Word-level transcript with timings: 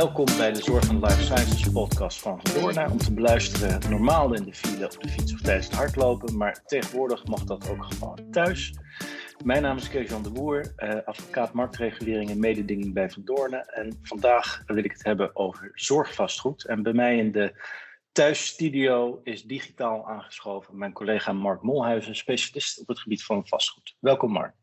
Welkom 0.00 0.36
bij 0.36 0.52
de 0.52 0.62
Zorg 0.62 0.88
en 0.88 1.00
Life 1.00 1.22
Sciences 1.22 1.72
podcast 1.72 2.20
van 2.20 2.40
Van 2.42 2.60
Doorna. 2.60 2.90
Om 2.90 2.98
te 2.98 3.14
beluisteren 3.14 3.90
normaal 3.90 4.34
in 4.34 4.44
de 4.44 4.54
file, 4.54 4.84
op 4.84 5.02
de 5.02 5.08
fiets 5.08 5.32
of 5.32 5.40
tijdens 5.40 5.66
het 5.66 5.74
hardlopen. 5.74 6.36
Maar 6.36 6.62
tegenwoordig 6.64 7.26
mag 7.26 7.44
dat 7.44 7.70
ook 7.70 7.84
gewoon 7.84 8.30
thuis. 8.30 8.74
Mijn 9.44 9.62
naam 9.62 9.76
is 9.76 9.88
Kees-Jan 9.88 10.22
de 10.22 10.30
Boer, 10.30 10.72
eh, 10.76 10.98
advocaat 11.04 11.52
marktregulering 11.52 12.30
en 12.30 12.40
mededinging 12.40 12.94
bij 12.94 13.10
Van 13.10 13.24
Doornen. 13.24 13.66
En 13.66 13.98
vandaag 14.02 14.62
wil 14.66 14.84
ik 14.84 14.92
het 14.92 15.04
hebben 15.04 15.36
over 15.36 15.70
zorgvastgoed. 15.74 16.64
En 16.64 16.82
bij 16.82 16.92
mij 16.92 17.16
in 17.16 17.32
de 17.32 17.62
thuisstudio 18.12 19.20
is 19.24 19.42
digitaal 19.42 20.08
aangeschoven 20.08 20.78
mijn 20.78 20.92
collega 20.92 21.32
Mark 21.32 21.62
Molhuizen, 21.62 22.16
specialist 22.16 22.80
op 22.80 22.88
het 22.88 22.98
gebied 22.98 23.24
van 23.24 23.46
vastgoed. 23.46 23.96
Welkom 23.98 24.32
Mark. 24.32 24.54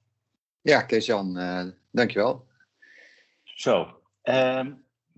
Ja, 0.62 0.82
Kees-Jan, 0.82 1.38
uh, 1.40 1.64
dankjewel. 1.92 2.48
Zo, 3.44 4.02
uh, 4.24 4.66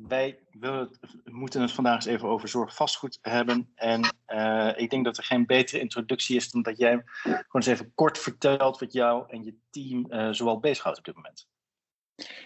wij 0.08 0.39
moeten 1.23 1.62
het 1.62 1.71
vandaag 1.71 1.95
eens 1.95 2.05
even 2.05 2.27
over 2.27 2.48
zorgvastgoed 2.48 3.17
hebben. 3.21 3.71
En 3.76 4.16
uh, 4.27 4.72
ik 4.75 4.89
denk 4.89 5.05
dat 5.05 5.17
er 5.17 5.23
geen 5.23 5.45
betere 5.45 5.80
introductie 5.80 6.35
is 6.35 6.52
dan 6.52 6.62
dat 6.62 6.77
jij 6.77 7.02
gewoon 7.23 7.45
eens 7.52 7.66
even 7.66 7.91
kort 7.95 8.17
vertelt 8.17 8.80
wat 8.80 8.94
jou 8.94 9.23
en 9.27 9.44
je 9.44 9.55
team 9.70 10.05
uh, 10.09 10.30
zoal 10.31 10.59
bezighoudt 10.59 10.98
op 10.98 11.05
dit 11.05 11.16
moment. 11.16 11.48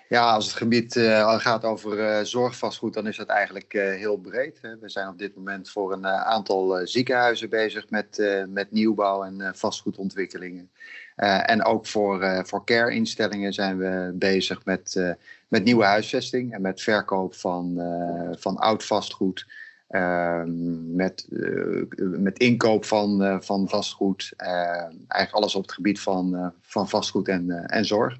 Ja, 0.10 0.34
als 0.34 0.46
het 0.46 0.56
gebied 0.56 0.96
uh, 0.96 1.40
gaat 1.40 1.64
over 1.64 2.26
zorgvastgoed, 2.26 2.94
dan 2.94 3.08
is 3.08 3.18
dat 3.18 3.28
eigenlijk 3.28 3.72
heel 3.72 4.18
breed. 4.18 4.62
Hè. 4.62 4.78
We 4.78 4.90
zijn 4.90 5.08
op 5.08 5.18
dit 5.18 5.36
moment 5.36 5.70
voor 5.70 5.94
een 5.94 6.06
aantal 6.06 6.88
ziekenhuizen 6.88 7.50
bezig 7.50 7.90
met, 7.90 8.44
met 8.48 8.72
nieuwbouw 8.72 9.24
en 9.24 9.56
vastgoedontwikkelingen. 9.56 10.72
En 11.16 11.64
ook 11.64 11.88
voor, 11.88 12.46
voor 12.46 12.66
care-instellingen 12.66 13.54
zijn 13.54 13.78
we 13.78 14.12
bezig 14.16 14.66
met 14.66 15.16
met 15.54 15.64
nieuwe 15.64 15.84
huisvesting 15.84 16.54
en 16.54 16.62
met 16.62 16.82
verkoop 16.82 17.36
van, 17.36 17.74
uh, 17.78 18.30
van 18.38 18.58
oud 18.58 18.86
vastgoed. 18.86 19.46
Uh, 19.90 20.44
met, 20.86 21.28
uh, 21.30 21.86
met 21.98 22.40
inkoop 22.40 22.86
van, 22.86 23.24
uh, 23.24 23.40
van 23.40 23.70
vastgoed. 23.70 24.34
eigenlijk 24.38 25.32
alles 25.32 25.56
op 25.56 25.62
het 25.62 25.72
gebied 25.72 26.00
van, 26.00 26.54
van 26.62 26.90
vastgoed 26.90 27.28
en, 27.28 27.50
en 27.68 27.86
zorg. 27.86 28.18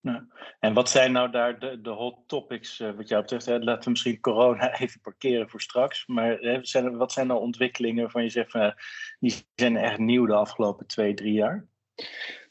Ja. 0.00 0.26
En 0.60 0.74
wat 0.74 0.90
zijn 0.90 1.12
nou 1.12 1.30
daar 1.30 1.58
de, 1.58 1.80
de 1.80 1.90
hot 1.90 2.18
topics 2.26 2.78
wat 2.96 3.08
jou 3.08 3.22
betreft? 3.22 3.46
Hè? 3.46 3.58
Laten 3.58 3.84
we 3.84 3.90
misschien 3.90 4.20
corona 4.20 4.72
even 4.78 5.00
parkeren 5.00 5.48
voor 5.48 5.60
straks. 5.60 6.06
Maar 6.06 6.38
hè, 6.38 6.58
zijn, 6.62 6.96
wat 6.96 7.12
zijn 7.12 7.26
nou 7.26 7.40
ontwikkelingen 7.40 8.02
waarvan 8.02 8.22
je 8.22 8.30
zegt 8.30 8.50
van, 8.50 8.74
die 9.20 9.46
zijn 9.54 9.76
echt 9.76 9.98
nieuw 9.98 10.26
de 10.26 10.34
afgelopen 10.34 10.86
twee, 10.86 11.14
drie 11.14 11.32
jaar? 11.32 11.66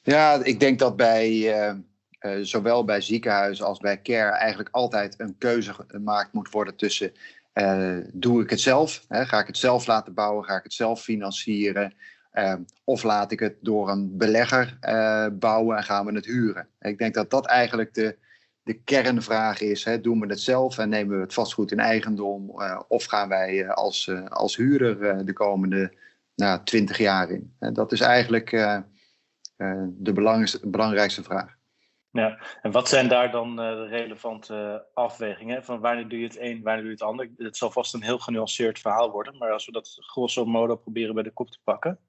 Ja, 0.04 0.44
ik 0.44 0.60
denk 0.60 0.80
dat 0.80 0.96
bij 0.96 1.32
uh, 2.26 2.42
zowel 2.42 2.86
bij 2.86 3.02
ziekenhuizen 3.02 3.66
als 3.66 3.80
bij 3.80 4.02
care 4.02 4.32
eigenlijk 4.32 4.70
altijd 4.72 5.16
een 5.18 5.38
keuze 5.38 5.74
gemaakt 5.88 6.34
moet 6.34 6.52
worden 6.52 6.76
tussen 6.76 7.12
uh, 7.54 7.98
doe 8.14 8.42
ik 8.42 8.50
het 8.50 8.62
zelf, 8.62 9.06
hè, 9.08 9.26
ga 9.26 9.40
ik 9.40 9.48
het 9.48 9.58
zelf 9.58 9.86
laten 9.86 10.14
bouwen, 10.14 10.46
ga 10.46 10.56
ik 10.56 10.64
het 10.64 10.74
zelf 10.74 11.02
financieren 11.02 11.94
uh, 12.34 12.54
of 12.84 13.04
laat 13.04 13.32
ik 13.32 13.40
het 13.40 13.56
door 13.62 13.90
een 13.90 14.18
belegger 14.18 14.78
bouwen 15.40 15.78
en 15.78 15.84
gaan 15.84 16.06
we 16.06 16.14
het 16.14 16.26
huren. 16.26 16.68
Ik 16.80 16.98
denk 16.98 17.14
dat 17.14 17.30
dat 17.30 17.46
eigenlijk 17.46 17.94
de, 17.94 18.18
de 18.64 18.74
kernvraag 18.74 19.62
is. 19.62 19.84
Hè. 19.84 20.02
Doen 20.02 20.20
we 20.20 20.28
het 20.28 20.40
zelf 20.40 20.78
en 20.78 20.90
nemen 20.90 21.16
we 21.16 21.22
het 21.22 21.34
vastgoed 21.34 21.72
in 21.72 21.80
eigendom 21.80 22.50
of 22.88 23.06
gaan 23.06 23.30
wij 23.30 23.70
als, 23.70 24.12
als 24.30 24.56
huurder 24.56 25.26
de 25.26 25.34
komende 25.34 25.94
nou, 26.36 26.60
20 26.64 26.98
jaar 26.98 27.30
in? 27.30 27.54
dat 27.60 27.92
is 27.92 28.02
eigenlijk 28.02 28.52
de 29.90 30.14
belangrijkste 30.64 31.24
vraag. 31.24 31.56
Ja, 32.14 32.40
en 32.62 32.72
wat 32.72 32.90
zijn 32.90 33.08
daar 33.08 33.32
dan 33.32 33.50
uh, 33.50 33.56
de 33.56 33.86
relevante 33.86 34.86
afwegingen? 34.94 35.64
Van 35.64 35.80
wanneer 35.80 36.08
doe 36.08 36.20
je 36.20 36.26
het 36.26 36.40
een, 36.40 36.62
wanneer 36.64 36.82
doe 36.82 36.92
je 36.92 36.98
het 36.98 37.02
ander? 37.02 37.30
Het 37.38 37.58
zal 37.58 37.72
vast 37.72 37.94
een 37.94 38.04
heel 38.04 38.20
genuanceerd 38.20 38.80
verhaal 38.80 39.12
worden, 39.12 39.38
maar 39.38 39.52
als 39.52 39.66
we 39.66 39.72
dat 39.72 39.98
grosso 40.00 40.46
modo 40.46 40.76
proberen 40.76 41.14
bij 41.14 41.24
de 41.24 41.32
kop 41.32 41.50
te 41.50 41.60
pakken. 41.64 42.00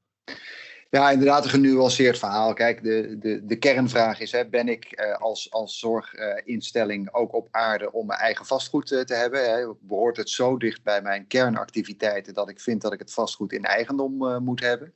Ja, 0.91 1.11
inderdaad, 1.11 1.45
een 1.45 1.51
genuanceerd 1.51 2.19
verhaal. 2.19 2.53
Kijk, 2.53 2.83
de, 2.83 3.17
de, 3.19 3.45
de 3.45 3.57
kernvraag 3.57 4.21
is: 4.21 4.33
hè, 4.33 4.49
ben 4.49 4.69
ik 4.69 5.15
als, 5.19 5.51
als 5.51 5.79
zorginstelling 5.79 7.13
ook 7.13 7.35
op 7.35 7.49
aarde 7.51 7.93
om 7.93 8.07
mijn 8.07 8.21
eigen 8.21 8.47
vastgoed 8.47 8.87
te 8.87 9.15
hebben? 9.15 9.51
Hè? 9.51 9.75
Behoort 9.81 10.17
het 10.17 10.31
zo 10.31 10.57
dicht 10.57 10.83
bij 10.83 11.03
mijn 11.03 11.27
kernactiviteiten 11.27 12.35
dat 12.35 12.49
ik 12.49 12.61
vind 12.61 12.83
dat 12.83 12.93
ik 12.93 12.99
het 12.99 13.13
vastgoed 13.13 13.53
in 13.53 13.65
eigendom 13.65 14.43
moet 14.43 14.61
hebben? 14.61 14.95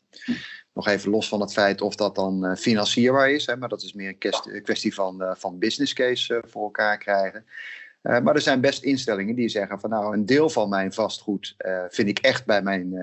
Nog 0.79 0.87
even 0.87 1.11
los 1.11 1.29
van 1.29 1.41
het 1.41 1.53
feit 1.53 1.81
of 1.81 1.95
dat 1.95 2.15
dan 2.15 2.45
uh, 2.45 2.55
financierbaar 2.55 3.31
is, 3.31 3.47
hè, 3.47 3.57
maar 3.57 3.69
dat 3.69 3.83
is 3.83 3.93
meer 3.93 4.17
een 4.19 4.63
kwestie 4.63 4.95
van, 4.95 5.23
uh, 5.23 5.31
van 5.35 5.59
business 5.59 5.93
case 5.93 6.35
uh, 6.35 6.41
voor 6.47 6.63
elkaar 6.63 6.99
krijgen. 6.99 7.45
maar 8.03 8.35
er 8.35 8.41
zijn 8.41 8.61
best 8.61 8.83
instellingen 8.83 9.35
die 9.35 9.49
zeggen 9.49 9.81
van 9.81 9.91
nou, 9.91 10.15
een 10.15 10.27
deel 10.27 10.51
van 10.51 10.69
mijn 10.69 10.93
vastgoed 10.93 11.57
vind 11.89 12.09
ik 12.09 12.19
echt 12.19 12.47
bij 12.47 12.63
mijn 12.63 12.95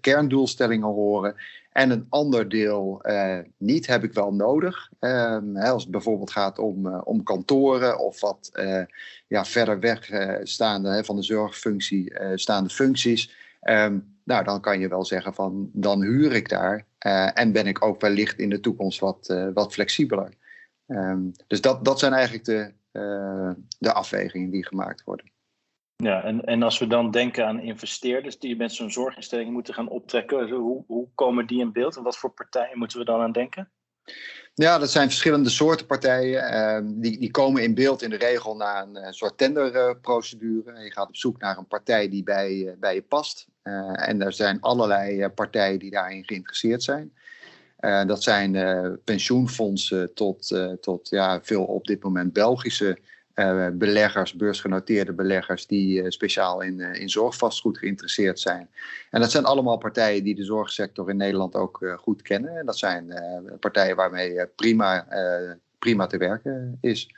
kerndoelstellingen 0.00 0.88
horen. 0.88 1.34
En 1.72 1.90
een 1.90 2.06
ander 2.08 2.48
deel 2.48 3.02
niet, 3.56 3.86
heb 3.86 4.04
ik 4.04 4.12
wel 4.12 4.32
nodig. 4.32 4.90
Ehm, 4.98 5.56
als 5.56 5.82
het 5.82 5.92
bijvoorbeeld 5.92 6.30
gaat 6.30 6.58
om, 6.58 6.86
om 6.86 7.22
kantoren 7.22 7.98
of 7.98 8.20
wat 8.20 8.50
ja, 9.26 9.44
verder 9.44 9.80
weg 9.80 10.10
staande 10.42 11.04
van 11.04 11.16
de 11.16 11.22
zorgfunctie 11.22 12.14
staande 12.34 12.70
functies. 12.70 13.34
Um, 13.62 14.13
nou, 14.24 14.44
dan 14.44 14.60
kan 14.60 14.80
je 14.80 14.88
wel 14.88 15.04
zeggen 15.04 15.34
van 15.34 15.70
dan 15.72 16.02
huur 16.02 16.32
ik 16.32 16.48
daar 16.48 16.86
uh, 17.06 17.38
en 17.38 17.52
ben 17.52 17.66
ik 17.66 17.84
ook 17.84 18.00
wellicht 18.00 18.38
in 18.38 18.50
de 18.50 18.60
toekomst 18.60 19.00
wat, 19.00 19.28
uh, 19.30 19.48
wat 19.54 19.72
flexibeler. 19.72 20.34
Um, 20.86 21.32
dus 21.46 21.60
dat, 21.60 21.84
dat 21.84 21.98
zijn 21.98 22.12
eigenlijk 22.12 22.44
de, 22.44 22.72
uh, 22.92 23.50
de 23.78 23.92
afwegingen 23.92 24.50
die 24.50 24.66
gemaakt 24.66 25.04
worden. 25.04 25.32
Ja, 25.96 26.22
en, 26.22 26.44
en 26.44 26.62
als 26.62 26.78
we 26.78 26.86
dan 26.86 27.10
denken 27.10 27.46
aan 27.46 27.60
investeerders 27.60 28.38
die 28.38 28.56
met 28.56 28.72
zo'n 28.72 28.90
zorginstelling 28.90 29.50
moeten 29.50 29.74
gaan 29.74 29.88
optrekken, 29.88 30.50
hoe, 30.50 30.84
hoe 30.86 31.08
komen 31.14 31.46
die 31.46 31.60
in 31.60 31.72
beeld 31.72 31.96
en 31.96 32.02
wat 32.02 32.18
voor 32.18 32.30
partijen 32.30 32.78
moeten 32.78 32.98
we 32.98 33.04
dan 33.04 33.20
aan 33.20 33.32
denken? 33.32 33.70
Ja, 34.56 34.78
dat 34.78 34.90
zijn 34.90 35.08
verschillende 35.08 35.48
soorten 35.48 35.86
partijen. 35.86 36.54
Uh, 36.54 36.92
die, 37.00 37.18
die 37.18 37.30
komen 37.30 37.62
in 37.62 37.74
beeld 37.74 38.02
in 38.02 38.10
de 38.10 38.16
regel 38.16 38.56
na 38.56 38.82
een 38.82 38.96
uh, 38.96 39.06
soort 39.10 39.38
tenderprocedure. 39.38 40.80
je 40.80 40.92
gaat 40.92 41.08
op 41.08 41.16
zoek 41.16 41.38
naar 41.38 41.58
een 41.58 41.66
partij 41.66 42.08
die 42.08 42.22
bij, 42.22 42.52
uh, 42.52 42.72
bij 42.78 42.94
je 42.94 43.02
past. 43.02 43.46
Eh, 43.62 44.08
en 44.08 44.22
er 44.22 44.32
zijn 44.32 44.60
allerlei 44.60 45.28
partijen 45.28 45.78
die 45.78 45.90
daarin 45.90 46.24
geïnteresseerd 46.24 46.82
zijn. 46.82 47.12
dat 48.06 48.22
zijn 48.22 48.52
pensioenfondsen 49.04 50.14
tot, 50.14 50.56
tot 50.80 51.08
ja, 51.08 51.40
veel 51.42 51.64
op 51.64 51.86
dit 51.86 52.02
moment 52.02 52.32
Belgische 52.32 52.98
uh, 53.34 53.68
beleggers, 53.72 54.34
beursgenoteerde 54.34 55.12
beleggers, 55.12 55.66
die 55.66 56.02
uh, 56.02 56.10
speciaal 56.10 56.60
in, 56.60 56.78
uh, 56.78 57.00
in 57.00 57.08
zorgvastgoed 57.08 57.78
geïnteresseerd 57.78 58.40
zijn. 58.40 58.68
En 59.10 59.20
dat 59.20 59.30
zijn 59.30 59.44
allemaal 59.44 59.78
partijen 59.78 60.24
die 60.24 60.34
de 60.34 60.44
zorgsector 60.44 61.10
in 61.10 61.16
Nederland 61.16 61.54
ook 61.54 61.96
goed 62.00 62.22
kennen. 62.22 62.56
En 62.56 62.66
dat 62.66 62.78
zijn 62.78 63.14
partijen 63.60 63.96
waarmee 63.96 64.46
prima, 64.46 65.06
prima 65.78 66.06
te 66.06 66.16
werken 66.16 66.78
is. 66.80 67.08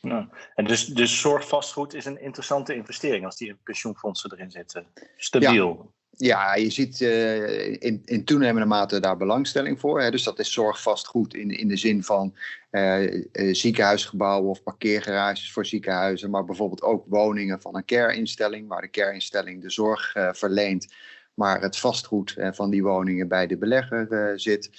Ja. 0.00 0.28
En 0.54 0.64
dus, 0.64 0.86
dus 0.86 1.20
zorgvastgoed 1.20 1.94
is 1.94 2.04
een 2.04 2.20
interessante 2.20 2.74
investering 2.74 3.24
als 3.24 3.36
die 3.36 3.56
pensioenfondsen 3.62 4.32
erin 4.32 4.50
zitten. 4.50 4.86
Stabiel. 5.16 5.92
Ja. 5.94 6.01
Ja, 6.16 6.54
je 6.54 6.70
ziet 6.70 7.00
uh, 7.00 7.68
in, 7.68 8.02
in 8.04 8.24
toenemende 8.24 8.66
mate 8.66 9.00
daar 9.00 9.16
belangstelling 9.16 9.80
voor. 9.80 10.00
Hè. 10.00 10.10
Dus 10.10 10.22
dat 10.22 10.38
is 10.38 10.52
zorgvastgoed 10.52 11.34
in, 11.34 11.50
in 11.50 11.68
de 11.68 11.76
zin 11.76 12.04
van 12.04 12.34
uh, 12.70 13.12
uh, 13.12 13.54
ziekenhuisgebouwen 13.54 14.50
of 14.50 14.62
parkeergarages 14.62 15.52
voor 15.52 15.66
ziekenhuizen. 15.66 16.30
Maar 16.30 16.44
bijvoorbeeld 16.44 16.82
ook 16.82 17.04
woningen 17.08 17.60
van 17.60 17.76
een 17.76 17.84
care-instelling, 17.84 18.68
waar 18.68 18.80
de 18.80 18.90
care-instelling 18.90 19.62
de 19.62 19.70
zorg 19.70 20.12
verleent. 20.32 20.94
Maar 21.34 21.60
het 21.60 21.76
vastgoed 21.78 22.36
van 22.38 22.70
die 22.70 22.82
woningen 22.82 23.28
bij 23.28 23.46
de 23.46 23.56
belegger 23.56 24.40
zit. 24.40 24.70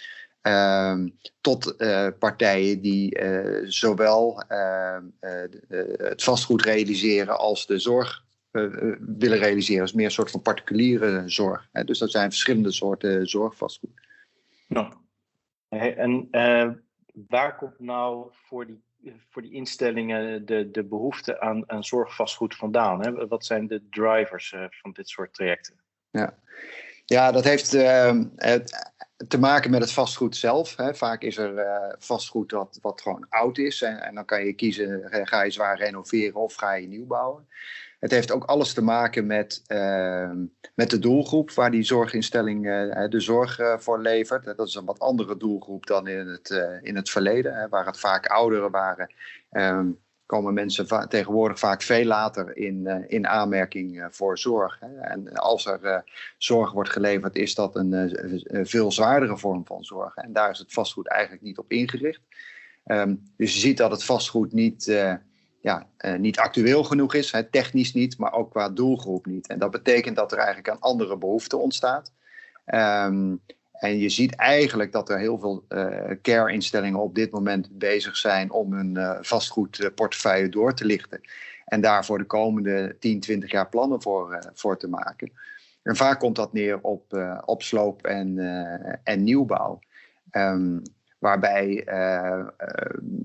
Ehm, 0.42 1.08
tot 1.42 1.76
partijen 2.20 2.82
die 2.82 3.20
zowel 3.64 4.44
ehm, 4.48 5.04
het 5.98 6.24
vastgoed 6.24 6.62
realiseren 6.62 7.38
als 7.38 7.66
de 7.66 7.80
zorg 7.80 8.24
willen 8.54 9.38
realiseren. 9.38 9.84
is 9.84 9.94
meer 9.94 10.06
een 10.06 10.12
soort 10.12 10.32
van 10.32 10.42
particuliere 10.42 11.24
zorg. 11.26 11.70
Hè? 11.72 11.84
Dus 11.84 12.00
dat 12.00 12.12
zijn 12.12 12.30
verschillende 12.30 12.72
soorten 12.72 13.28
zorgvastgoed. 13.28 14.02
Nou, 14.68 14.94
en 15.70 16.28
uh, 16.32 16.70
waar 17.30 17.56
komt 17.56 17.80
nou 17.80 18.32
voor 18.32 18.66
die, 18.66 18.82
voor 19.30 19.42
die 19.42 19.52
instellingen 19.52 20.46
de, 20.46 20.72
de 20.72 20.84
behoefte 20.84 21.40
aan, 21.40 21.70
aan 21.70 21.84
zorgvastgoed 21.84 22.56
vandaan? 22.56 23.02
Hè? 23.02 23.28
Wat 23.28 23.46
zijn 23.46 23.68
de 23.68 23.82
drivers 23.90 24.52
uh, 24.52 24.66
van 24.70 24.92
dit 24.92 25.10
soort 25.10 25.34
trajecten? 25.34 25.76
Ja, 26.10 26.38
ja 27.06 27.32
dat 27.32 27.44
heeft 27.44 27.74
ehm, 27.74 28.26
te 29.28 29.40
maken 29.40 29.72
met 29.72 29.82
het 29.82 29.92
vastgoed 29.92 30.36
zelf. 30.36 30.76
Hè. 30.76 30.96
Vaak 30.96 31.22
is 31.22 31.38
er 31.38 31.96
vastgoed 32.00 32.50
dat, 32.50 32.80
wat 32.82 33.02
gewoon 33.02 33.26
oud 33.30 33.58
is. 33.58 33.82
En, 33.82 34.02
en, 34.02 34.16
dan 34.16 34.26
kan 34.26 34.46
je 34.46 34.54
kiezen, 34.54 35.08
ga 35.10 35.44
je 35.44 35.52
zwaar 35.52 35.78
renoveren 35.78 36.36
of 36.36 36.54
ga 36.54 36.74
je 36.74 36.88
nieuw 36.88 37.06
bouwen. 37.06 37.48
Het 38.04 38.12
heeft 38.12 38.32
ook 38.32 38.44
alles 38.44 38.74
te 38.74 38.82
maken 38.82 39.26
met, 39.26 39.64
uh, 39.68 40.32
met 40.76 40.90
de 40.90 41.00
doelgroep 41.00 41.52
waar 41.52 41.72
die 41.72 41.84
zorginstelling 41.84 42.66
uh, 42.66 43.10
de 43.10 43.20
zorg 43.20 43.60
uh, 43.60 43.78
voor 43.78 44.02
levert. 44.02 44.58
Dat 44.58 44.68
is 44.68 44.76
een 44.76 44.86
wat 44.86 45.00
andere 45.00 45.38
doelgroep 45.38 45.86
dan 45.86 46.08
in 46.08 46.28
het, 46.28 46.80
in 46.82 46.96
het 46.96 47.10
verleden, 47.10 47.54
hè, 47.56 47.70
waar 47.70 47.86
het 47.86 48.00
vaak 48.00 48.28
ouderen 48.28 48.72
waren. 48.72 49.14
Um, 49.52 50.00
komen 50.26 50.54
mensen 50.54 51.10
tegenwoordig 51.10 51.60
vaak 51.60 51.82
veel 51.82 52.06
later 52.06 52.58
in, 52.58 53.06
in 53.08 53.28
aanmerking 53.28 54.08
voor 54.10 54.38
zorg. 54.38 54.80
Hè. 54.80 55.00
En 55.00 55.34
als 55.34 55.66
er 55.66 56.04
zorg 56.38 56.72
wordt 56.72 56.90
geleverd, 56.90 57.36
is 57.36 57.56
dat 57.56 57.76
een, 57.76 58.16
veel 58.68 58.92
zwaardere 58.92 59.38
vorm 59.38 59.66
van 59.66 59.84
zorg. 59.84 60.16
En 60.16 60.34
daar 60.34 60.50
is 60.50 60.60
het 60.60 60.74
vastgoed 60.74 61.08
eigenlijk 61.08 61.44
niet 61.44 61.58
op 61.58 61.72
ingericht. 61.72 62.22
Ehm, 62.84 63.16
dus 63.38 63.54
je 63.54 63.60
ziet 63.60 63.78
dat 63.78 63.92
het 63.92 64.04
vastgoed 64.04 64.54
niet 64.54 64.86
ja, 65.64 65.88
uh, 66.06 66.16
niet 66.16 66.40
actueel 66.40 66.84
genoeg 66.84 67.14
is, 67.14 67.34
technisch 67.52 67.94
niet, 67.94 68.18
maar 68.18 68.34
ook 68.34 68.52
qua 68.52 68.70
doelgroep 68.70 69.26
niet. 69.26 69.48
En 69.48 69.60
dat 69.60 69.72
betekent 69.72 70.16
dat 70.16 70.32
er 70.32 70.38
eigenlijk 70.38 70.68
een 70.68 70.80
andere 70.80 71.18
behoefte 71.18 71.58
ontstaat. 71.58 72.12
Um, 72.66 73.42
en 73.72 73.98
je 73.98 74.10
ziet 74.10 74.36
eigenlijk 74.36 74.92
dat 74.92 75.10
er 75.10 75.18
heel 75.18 75.40
veel 75.40 75.66
uh, 75.70 76.12
care-instellingen 76.22 77.00
op 77.00 77.16
dit 77.16 77.32
moment 77.32 77.78
bezig 77.78 78.18
zijn 78.18 78.52
om 78.52 78.74
hun 78.74 78.96
uh, 78.98 79.18
vastgoedportefeuille 79.22 80.50
door 80.50 80.74
te 80.74 80.86
lichten. 80.86 81.22
En 81.66 81.82
daar 81.82 82.06
voor 82.06 82.18
de 82.18 82.26
komende 82.26 82.96
10, 83.00 83.20
20 83.20 83.52
jaar 83.52 83.70
plannen 83.70 84.02
voor, 84.02 84.52
voor 84.54 84.78
te 84.78 84.88
maken. 84.88 85.32
En 85.84 85.96
vaak 85.96 86.20
komt 86.20 86.36
dat 86.36 86.54
neer 86.54 86.80
op, 86.82 87.36
op 87.46 87.62
sloop 87.62 88.06
en, 88.06 88.38
en 89.04 89.24
nieuwbouw. 89.24 89.80
Um, 90.32 90.82
waarbij 91.24 91.88
uh, 91.88 92.48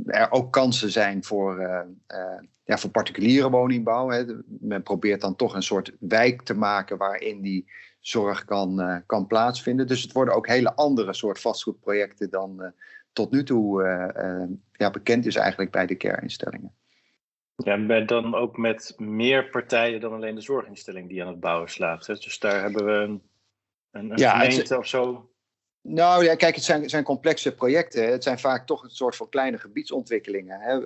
er 0.06 0.30
ook 0.30 0.52
kansen 0.52 0.90
zijn 0.90 1.24
voor, 1.24 1.60
uh, 1.60 2.40
ja, 2.64 2.78
voor 2.78 2.90
particuliere 2.90 3.50
woningbouw. 3.50 4.08
Hè. 4.08 4.24
Men 4.46 4.82
probeert 4.82 5.20
dan 5.20 5.36
toch 5.36 5.54
een 5.54 5.62
soort 5.62 5.92
wijk 6.00 6.42
te 6.42 6.54
maken 6.54 6.96
waarin 6.98 7.40
die 7.40 7.70
zorg 8.00 8.44
kan, 8.44 9.02
kan 9.06 9.26
plaatsvinden. 9.26 9.86
Dus 9.86 10.02
het 10.02 10.12
worden 10.12 10.34
ook 10.34 10.46
hele 10.46 10.74
andere 10.74 11.14
soort 11.14 11.40
vastgoedprojecten 11.40 12.30
dan 12.30 12.72
tot 13.12 13.30
nu 13.30 13.42
toe 13.44 13.82
ja, 14.72 14.90
bekend 14.90 15.26
is 15.26 15.36
eigenlijk 15.36 15.70
bij 15.70 15.86
de 15.86 15.96
care-instellingen. 15.96 16.72
Ja, 17.56 17.72
en 17.72 18.06
dan 18.06 18.34
ook 18.34 18.56
met 18.56 18.94
meer 18.96 19.48
partijen 19.48 20.00
dan 20.00 20.12
alleen 20.12 20.34
de 20.34 20.40
zorginstelling 20.40 21.08
die 21.08 21.22
aan 21.22 21.28
het 21.28 21.40
bouwen 21.40 21.70
slaat. 21.70 22.06
Hè? 22.06 22.14
Dus 22.14 22.38
daar 22.38 22.60
hebben 22.60 22.84
we 22.84 22.92
een, 22.92 23.22
een, 23.90 24.10
een 24.10 24.18
ja, 24.18 24.38
gemeente 24.38 24.78
of 24.78 24.86
zo 24.86 25.30
nou 25.88 26.24
ja, 26.24 26.34
kijk, 26.34 26.54
het 26.54 26.64
zijn, 26.64 26.88
zijn, 26.88 27.04
complexe 27.04 27.54
projecten. 27.54 28.10
Het 28.10 28.22
zijn 28.22 28.38
vaak 28.38 28.66
toch 28.66 28.82
een 28.82 28.90
soort 28.90 29.16
van 29.16 29.28
kleine 29.28 29.58
gebiedsontwikkelingen. 29.58 30.60
Hè. 30.60 30.80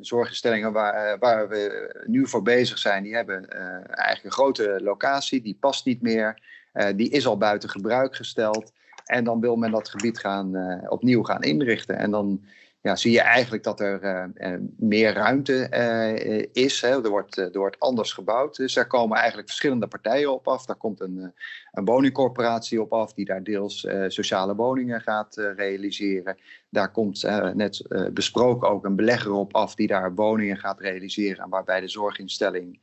Zorginstellingen 0.00 0.72
waar, 0.72 0.94
eh, 0.94 1.18
waar, 1.18 1.48
we 1.48 1.90
nu 2.06 2.26
voor 2.26 2.42
bezig 2.42 2.78
zijn, 2.78 3.02
die 3.02 3.14
hebben 3.14 3.46
uh, 3.52 3.60
eigenlijk 3.86 4.24
een 4.24 4.32
grote 4.32 4.80
locatie, 4.82 5.42
die 5.42 5.56
past 5.60 5.84
niet 5.84 6.02
meer. 6.02 6.42
Uh, 6.74 6.86
die 6.96 7.10
is 7.10 7.26
al 7.26 7.38
buiten 7.38 7.68
gebruik 7.68 8.16
gesteld. 8.16 8.72
En 9.04 9.24
dan 9.24 9.40
wil 9.40 9.56
men 9.56 9.70
dat 9.70 9.88
gebied 9.88 10.18
gaan, 10.18 10.80
opnieuw 10.88 11.22
gaan 11.22 11.42
inrichten. 11.42 11.96
En 11.96 12.10
dan 12.10 12.44
ja, 12.82 12.96
zie 12.96 13.12
je 13.12 13.20
eigenlijk 13.20 13.62
dat 13.62 13.80
er 13.80 14.02
uh, 14.36 14.54
meer 14.76 15.12
ruimte 15.12 15.70
uh, 15.74 16.64
is. 16.64 16.80
Hè. 16.80 17.04
Er, 17.04 17.10
wordt, 17.10 17.36
er 17.36 17.58
wordt 17.58 17.80
anders 17.80 18.12
gebouwd. 18.12 18.56
Dus 18.56 18.74
daar 18.74 18.86
komen 18.86 19.16
eigenlijk 19.16 19.48
verschillende 19.48 19.86
partijen 19.86 20.32
op 20.32 20.48
af. 20.48 20.64
Daar 20.64 20.76
komt 20.76 21.00
een, 21.00 21.34
een 21.72 21.84
woningcorporatie 21.84 22.82
op 22.82 22.92
af 22.92 23.12
die 23.12 23.24
daar 23.24 23.42
deels 23.42 23.86
sociale 24.06 24.54
woningen 24.54 25.00
gaat 25.00 25.36
realiseren. 25.56 26.36
Daar 26.68 26.90
komt 26.92 27.22
net 27.54 27.86
besproken 28.12 28.68
ook 28.68 28.84
een 28.84 28.96
belegger 28.96 29.32
op 29.32 29.54
af 29.54 29.74
die 29.74 29.86
daar 29.86 30.14
woningen 30.14 30.56
gaat 30.56 30.80
realiseren. 30.80 31.48
Waarbij 31.48 31.80
de 31.80 31.88
zorginstelling 31.88 32.80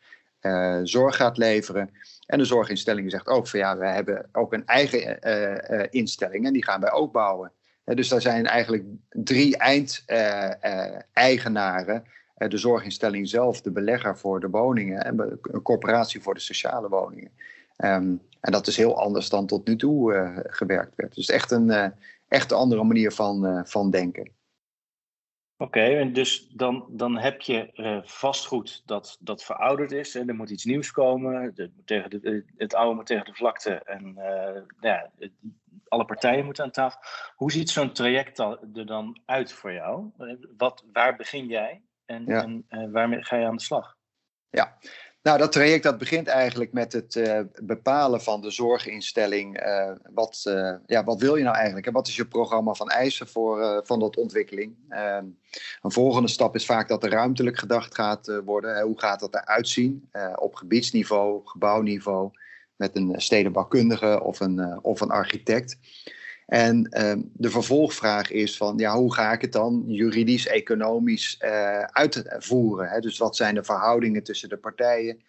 zorg 0.83 1.15
gaat 1.15 1.37
leveren. 1.37 1.89
En 2.25 2.37
de 2.37 2.45
zorginstelling 2.45 3.11
zegt 3.11 3.27
ook 3.27 3.47
van 3.47 3.59
ja, 3.59 3.77
we 3.77 3.87
hebben 3.87 4.29
ook 4.31 4.53
een 4.53 4.65
eigen 4.65 5.19
instelling 5.91 6.45
en 6.45 6.53
die 6.53 6.63
gaan 6.63 6.81
wij 6.81 6.91
ook 6.91 7.11
bouwen 7.11 7.51
dus 7.95 8.07
daar 8.07 8.21
zijn 8.21 8.45
eigenlijk 8.45 8.83
drie 9.09 9.57
eindeigenaren. 9.57 12.03
Uh, 12.37 12.49
de 12.49 12.57
zorginstelling 12.57 13.29
zelf, 13.29 13.61
de 13.61 13.71
belegger 13.71 14.17
voor 14.17 14.39
de 14.39 14.49
woningen 14.49 15.03
en 15.03 15.39
een 15.41 15.61
corporatie 15.61 16.21
voor 16.21 16.33
de 16.33 16.39
sociale 16.39 16.89
woningen. 16.89 17.31
Ehm, 17.75 18.15
en 18.39 18.51
dat 18.51 18.67
is 18.67 18.77
heel 18.77 18.99
anders 18.99 19.29
dan 19.29 19.47
tot 19.47 19.67
nu 19.67 19.75
toe 19.75 20.13
uh, 20.13 20.37
gewerkt 20.43 20.95
werd. 20.95 21.15
Dus 21.15 21.29
echt 21.29 21.51
een 21.51 21.93
echt 22.27 22.51
een 22.51 22.57
andere 22.57 22.83
manier 22.83 23.11
van, 23.11 23.67
van 23.67 23.91
denken. 23.91 24.35
Oké, 25.59 25.79
en 25.79 26.13
dus 26.13 26.47
dan, 26.47 26.85
dan 26.89 27.17
heb 27.17 27.41
je 27.41 28.01
vastgoed 28.05 28.83
dat, 28.85 29.17
dat 29.19 29.43
verouderd 29.43 29.91
is. 29.91 30.15
En 30.15 30.27
er 30.27 30.35
moet 30.35 30.49
iets 30.49 30.65
nieuws 30.65 30.91
komen. 30.91 31.51
De, 31.55 31.71
tegen 31.85 32.09
de, 32.09 32.43
het 32.57 32.73
oude 32.73 32.95
moet 32.95 33.05
tegen 33.05 33.25
de 33.25 33.33
vlakte. 33.33 33.71
En 33.71 34.15
uh, 34.17 34.61
ja, 34.79 35.11
alle 35.87 36.05
partijen 36.05 36.45
moeten 36.45 36.63
aan 36.63 36.71
tafel. 36.71 36.99
Hoe 37.35 37.51
ziet 37.51 37.69
zo'n 37.69 37.93
traject 37.93 38.39
er 38.39 38.85
dan 38.85 39.21
uit 39.25 39.51
voor 39.51 39.73
jou? 39.73 40.11
Wat, 40.57 40.83
waar 40.93 41.15
begin 41.15 41.47
jij 41.47 41.81
en, 42.05 42.25
ja. 42.25 42.43
en 42.43 42.65
uh, 42.69 42.91
waarmee 42.91 43.23
ga 43.23 43.35
je 43.35 43.45
aan 43.45 43.55
de 43.55 43.61
slag? 43.61 43.95
Ja, 44.49 44.77
nou, 45.21 45.37
dat 45.39 45.51
traject 45.51 45.83
dat 45.83 45.97
begint 45.97 46.27
eigenlijk 46.27 46.73
met 46.73 46.93
het 46.93 47.15
uh, 47.15 47.39
bepalen 47.61 48.21
van 48.21 48.41
de 48.41 48.51
zorginstelling. 48.51 49.65
Uh, 49.65 49.91
wat, 50.13 50.43
ja, 50.85 51.03
wat 51.03 51.19
wil 51.19 51.35
je 51.35 51.43
nou 51.43 51.55
eigenlijk 51.55 51.87
en 51.87 51.93
wat 51.93 52.07
is 52.07 52.15
je 52.15 52.27
programma 52.27 52.73
van 52.73 52.89
eisen 52.89 53.27
voor 53.27 53.81
van 53.85 53.99
dat 53.99 54.17
ontwikkeling? 54.17 54.75
Ehm, 54.89 55.25
een 55.81 55.91
volgende 55.91 56.27
stap 56.27 56.55
is 56.55 56.65
vaak 56.65 56.87
dat 56.87 57.03
er 57.03 57.09
ruimtelijk 57.09 57.57
gedacht 57.57 57.95
gaat 57.95 58.41
worden. 58.45 58.81
hoe 58.81 58.99
gaat 58.99 59.19
dat 59.19 59.35
eruit 59.35 59.67
zien 59.67 60.09
op 60.35 60.55
gebiedsniveau, 60.55 61.41
gebouwniveau, 61.43 62.31
met 62.77 62.95
een 62.95 63.13
stedenbouwkundige 63.17 64.23
of 64.23 64.39
een, 64.39 64.83
of 64.83 65.01
een 65.01 65.09
architect. 65.09 65.77
En 66.45 66.89
ehm, 66.89 67.21
de 67.33 67.49
vervolgvraag 67.49 68.31
is 68.31 68.57
van, 68.57 68.77
ja, 68.77 68.95
hoe 68.95 69.13
ga 69.13 69.31
ik 69.31 69.41
het 69.41 69.51
dan 69.51 69.83
juridisch, 69.87 70.47
economisch 70.47 71.39
uh, 71.45 71.81
uitvoeren? 71.81 72.89
Hè? 72.89 72.99
Dus 72.99 73.17
wat 73.17 73.35
zijn 73.35 73.55
de 73.55 73.63
verhoudingen 73.63 74.23
tussen 74.23 74.49
de 74.49 74.57
partijen? 74.57 75.21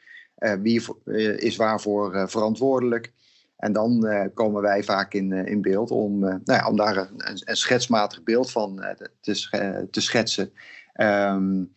Wie 0.62 0.82
is 1.36 1.56
waarvoor 1.56 2.28
verantwoordelijk? 2.30 3.12
En 3.56 3.72
dan 3.72 4.06
komen 4.34 4.62
wij 4.62 4.82
vaak 4.82 5.14
in, 5.14 5.32
in 5.32 5.62
beeld 5.62 5.90
om, 5.90 6.18
nou 6.18 6.40
ja, 6.44 6.68
om 6.68 6.76
daar 6.76 6.96
een, 6.96 7.40
een, 7.44 7.56
schetsmatig 7.56 8.22
beeld 8.22 8.50
van 8.50 8.96
te, 9.20 9.86
te 9.90 10.00
schetsen. 10.00 10.52
Um, 11.00 11.76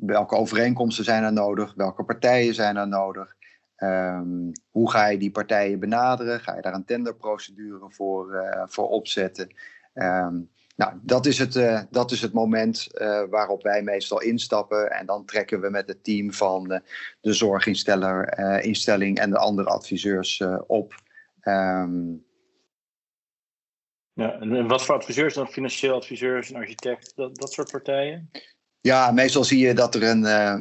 welke 0.00 0.36
overeenkomsten 0.36 1.04
zijn 1.04 1.22
er 1.22 1.32
nodig? 1.32 1.72
Welke 1.76 2.04
partijen 2.04 2.54
zijn 2.54 2.76
er 2.76 2.88
nodig? 2.88 3.36
Um, 3.82 4.52
hoe 4.70 4.90
ga 4.90 5.06
je 5.06 5.18
die 5.18 5.30
partijen 5.30 5.78
benaderen? 5.78 6.40
Ga 6.40 6.54
je 6.54 6.62
daar 6.62 6.74
een 6.74 6.84
tenderprocedure 6.84 7.90
voor, 7.90 8.34
uh, 8.34 8.62
voor 8.66 8.88
opzetten? 8.88 9.54
Um, 9.94 10.50
nou, 10.76 10.92
dat 11.02 11.26
is 11.26 11.38
het, 11.38 11.54
uh, 11.54 11.80
dat 11.90 12.10
is 12.10 12.22
het 12.22 12.32
moment 12.32 12.88
uh, 12.94 13.22
waarop 13.30 13.62
wij 13.62 13.82
meestal 13.82 14.20
instappen. 14.20 14.90
En 14.90 15.06
dan 15.06 15.24
trekken 15.24 15.60
we 15.60 15.70
met 15.70 15.88
het 15.88 16.04
team 16.04 16.32
van 16.32 16.82
de 17.20 17.32
zorginsteller, 17.32 18.38
instelling 18.64 19.18
en 19.18 19.30
de 19.30 19.38
andere 19.38 19.68
adviseurs 19.68 20.42
op. 20.66 20.94
Um, 21.42 22.24
en 24.14 24.66
wat 24.66 24.84
voor 24.84 24.94
adviseurs 24.94 25.34
dan? 25.34 25.48
Financieel 25.48 25.94
adviseurs, 25.94 26.50
een 26.50 26.56
architect, 26.56 27.12
dat, 27.16 27.36
dat 27.36 27.52
soort 27.52 27.70
partijen? 27.70 28.30
Ja, 28.82 29.10
meestal 29.10 29.44
zie 29.44 29.66
je 29.66 29.74
dat 29.74 29.94
er 29.94 30.02
een, 30.02 30.22
uh, 30.22 30.56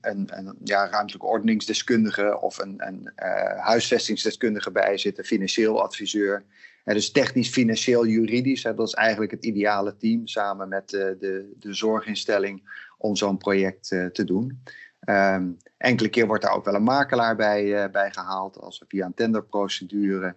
een, 0.00 0.28
een 0.32 0.56
ja, 0.64 0.88
ruimtelijke 0.88 1.26
ordeningsdeskundige 1.26 2.40
of 2.40 2.58
een, 2.58 2.74
een 2.86 3.12
uh, 3.16 3.58
huisvestingsdeskundige 3.58 4.70
bij 4.70 4.98
zit, 4.98 5.18
een 5.18 5.24
financieel 5.24 5.82
adviseur. 5.82 6.44
En 6.84 6.94
dus 6.94 7.10
technisch, 7.10 7.48
financieel, 7.48 8.06
juridisch, 8.06 8.62
dat 8.62 8.80
is 8.80 8.94
eigenlijk 8.94 9.30
het 9.30 9.44
ideale 9.44 9.96
team 9.96 10.26
samen 10.26 10.68
met 10.68 10.88
de, 10.88 11.16
de, 11.20 11.52
de 11.58 11.74
zorginstelling 11.74 12.62
om 12.98 13.16
zo'n 13.16 13.36
project 13.36 13.88
te 13.88 14.24
doen. 14.24 14.62
Um, 15.08 15.56
enkele 15.76 16.08
keer 16.08 16.26
wordt 16.26 16.42
daar 16.42 16.54
ook 16.54 16.64
wel 16.64 16.74
een 16.74 16.82
makelaar 16.82 17.36
bij, 17.36 17.90
bij 17.90 18.10
gehaald 18.12 18.58
als 18.58 18.80
er 18.80 18.86
via 18.88 19.06
een 19.06 19.14
tenderprocedure 19.14 20.34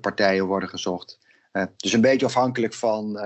partijen 0.00 0.46
worden 0.46 0.68
gezocht. 0.68 1.18
dus 1.76 1.92
een 1.92 2.00
beetje 2.00 2.26
afhankelijk 2.26 2.74
van 2.74 3.20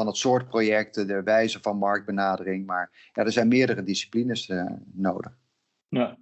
van 0.00 0.08
het 0.08 0.18
soort 0.18 0.48
projecten, 0.48 1.06
de 1.06 1.22
wijze 1.22 1.58
van 1.60 1.78
marktbenadering. 1.78 2.66
Maar 2.66 3.10
ja, 3.12 3.24
er 3.24 3.32
zijn 3.32 3.48
meerdere 3.48 3.82
disciplines 3.82 4.48
uh, 4.48 4.64
nodig. 4.92 5.32
Ja. 5.88 6.18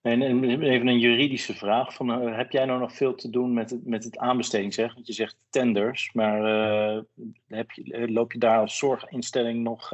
En 0.00 0.22
even 0.62 0.86
een 0.86 0.98
juridische 0.98 1.54
vraag. 1.54 1.94
Van, 1.94 2.28
uh, 2.28 2.36
heb 2.36 2.50
jij 2.50 2.64
nou 2.64 2.80
nog 2.80 2.92
veel 2.92 3.14
te 3.14 3.30
doen 3.30 3.52
met 3.54 3.70
het, 3.70 3.86
met 3.86 4.04
het 4.04 4.18
aanbesteding? 4.18 4.74
Want 4.76 5.06
je 5.06 5.12
zegt 5.12 5.36
tenders, 5.50 6.12
maar 6.12 6.38
uh, 6.40 7.02
heb 7.46 7.70
je, 7.70 8.10
loop 8.10 8.32
je 8.32 8.38
daar 8.38 8.58
als 8.58 8.78
zorginstelling 8.78 9.62
nog 9.62 9.92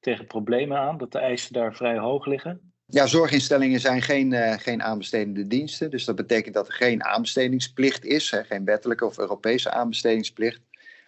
tegen 0.00 0.26
problemen 0.26 0.78
aan? 0.78 0.98
Dat 0.98 1.12
de 1.12 1.18
eisen 1.18 1.52
daar 1.52 1.74
vrij 1.74 1.98
hoog 1.98 2.26
liggen? 2.26 2.72
Ja, 2.86 3.06
zorginstellingen 3.06 3.80
zijn 3.80 4.02
geen, 4.02 4.32
geen 4.58 4.82
aanbestedende 4.82 5.46
diensten. 5.46 5.90
Dus 5.90 6.04
dat 6.04 6.16
betekent 6.16 6.54
dat 6.54 6.68
er 6.68 6.74
geen 6.74 7.04
aanbestedingsplicht 7.04 8.04
is. 8.04 8.30
Hè, 8.30 8.44
geen 8.44 8.64
wettelijke 8.64 9.04
of 9.04 9.18
Europese 9.18 9.70
aanbestedingsplicht. 9.70 10.60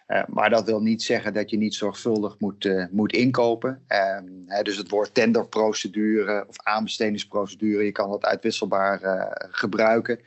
Uh, 0.09 0.23
maar 0.27 0.49
dat 0.49 0.65
wil 0.65 0.81
niet 0.81 1.03
zeggen 1.03 1.33
dat 1.33 1.49
je 1.49 1.57
niet 1.57 1.73
zorgvuldig 1.73 2.35
moet, 2.39 2.65
uh, 2.65 2.85
moet 2.91 3.13
inkopen. 3.13 3.83
Hè, 3.87 4.61
dus 4.63 4.77
het 4.77 4.89
woord 4.89 5.13
tenderprocedure 5.13 6.45
of 6.47 6.55
aanbestedingsprocedure, 6.63 7.85
je 7.85 7.91
kan 7.91 8.09
dat 8.09 8.25
uitwisselbaar 8.25 9.01
eh, 9.01 9.47
gebruiken. 9.51 10.19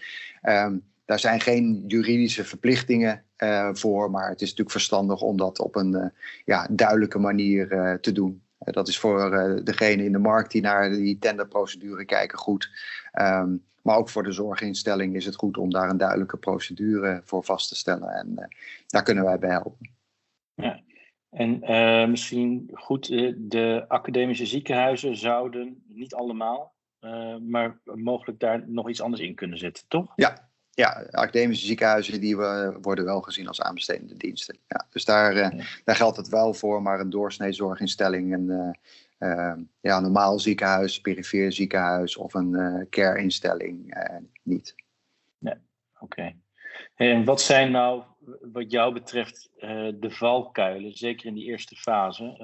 Ehm, 0.42 0.76
daar 1.04 1.18
zijn 1.18 1.40
geen 1.40 1.84
juridische 1.86 2.44
verplichtingen 2.44 3.24
voor, 3.72 4.10
maar 4.10 4.28
het 4.28 4.40
is 4.40 4.48
natuurlijk 4.48 4.70
verstandig 4.70 5.20
om 5.20 5.36
dat 5.36 5.58
op 5.58 5.76
een 5.76 6.12
ja, 6.44 6.68
duidelijke 6.70 7.18
manier 7.18 7.98
te 8.00 8.12
doen. 8.12 8.42
dat 8.58 8.88
is 8.88 8.98
voor 8.98 9.30
degene 9.64 10.04
in 10.04 10.12
de 10.12 10.18
markt 10.18 10.52
die 10.52 10.62
naar 10.62 10.90
die 10.90 11.18
tenderprocedure 11.18 12.04
kijken 12.04 12.38
goed. 12.38 12.70
Ehm, 13.12 13.54
maar 13.82 13.96
ook 13.96 14.08
voor 14.08 14.22
de 14.22 14.32
zorginstelling 14.32 15.14
is 15.14 15.24
het 15.24 15.34
goed 15.34 15.56
om 15.56 15.70
daar 15.70 15.90
een 15.90 15.96
duidelijke 15.96 16.36
procedure 16.36 17.20
voor 17.24 17.44
vast 17.44 17.68
te 17.68 17.76
stellen. 17.76 18.08
En 18.08 18.48
daar 18.86 19.02
kunnen 19.02 19.24
wij 19.24 19.38
bij 19.38 19.50
helpen. 19.50 19.90
Ja. 20.54 20.80
En 21.30 21.60
misschien 22.10 22.70
goed, 22.72 23.08
de 23.36 23.84
academische 23.88 24.46
ziekenhuizen 24.46 25.16
zouden 25.16 25.82
niet 25.86 26.14
allemaal, 26.14 26.74
maar 27.40 27.80
mogelijk 27.84 28.40
daar 28.40 28.68
nog 28.68 28.88
iets 28.88 29.02
anders 29.02 29.22
in 29.22 29.34
kunnen 29.34 29.58
zetten, 29.58 29.84
toch? 29.88 30.12
Ja, 30.16 30.50
ja, 30.74 31.06
academische 31.10 31.66
ziekenhuizen 31.66 32.20
die 32.20 32.36
worden 32.80 33.04
wel 33.04 33.20
gezien 33.20 33.48
als 33.48 33.60
aanbestedende 33.60 34.16
diensten. 34.16 34.58
Ja, 34.68 34.86
dus 34.90 35.04
daar, 35.04 35.36
uh, 35.36 35.64
daar 35.84 35.96
geldt 35.96 36.16
het 36.16 36.28
wel 36.28 36.54
voor, 36.54 36.82
maar 36.82 37.00
een 37.00 37.10
doorsnee 37.10 37.52
zorginstelling, 37.52 38.32
een 38.32 38.48
uh, 38.48 39.28
uh, 39.30 39.54
ja, 39.80 40.00
normaal 40.00 40.38
ziekenhuis, 40.38 41.00
perifeer 41.00 41.52
ziekenhuis 41.52 42.16
of 42.16 42.34
een 42.34 42.86
care-instelling 42.90 43.94
niet. 44.42 44.74
Ja, 45.38 45.58
oké. 45.98 46.34
En 46.94 47.24
wat 47.24 47.40
zijn 47.40 47.70
nou, 47.70 48.02
wat 48.52 48.70
jou 48.70 48.92
betreft, 48.92 49.50
de 50.00 50.10
valkuilen, 50.10 50.92
zeker 50.92 51.26
in 51.26 51.34
die 51.34 51.44
eerste 51.44 51.76
fase? 51.76 52.36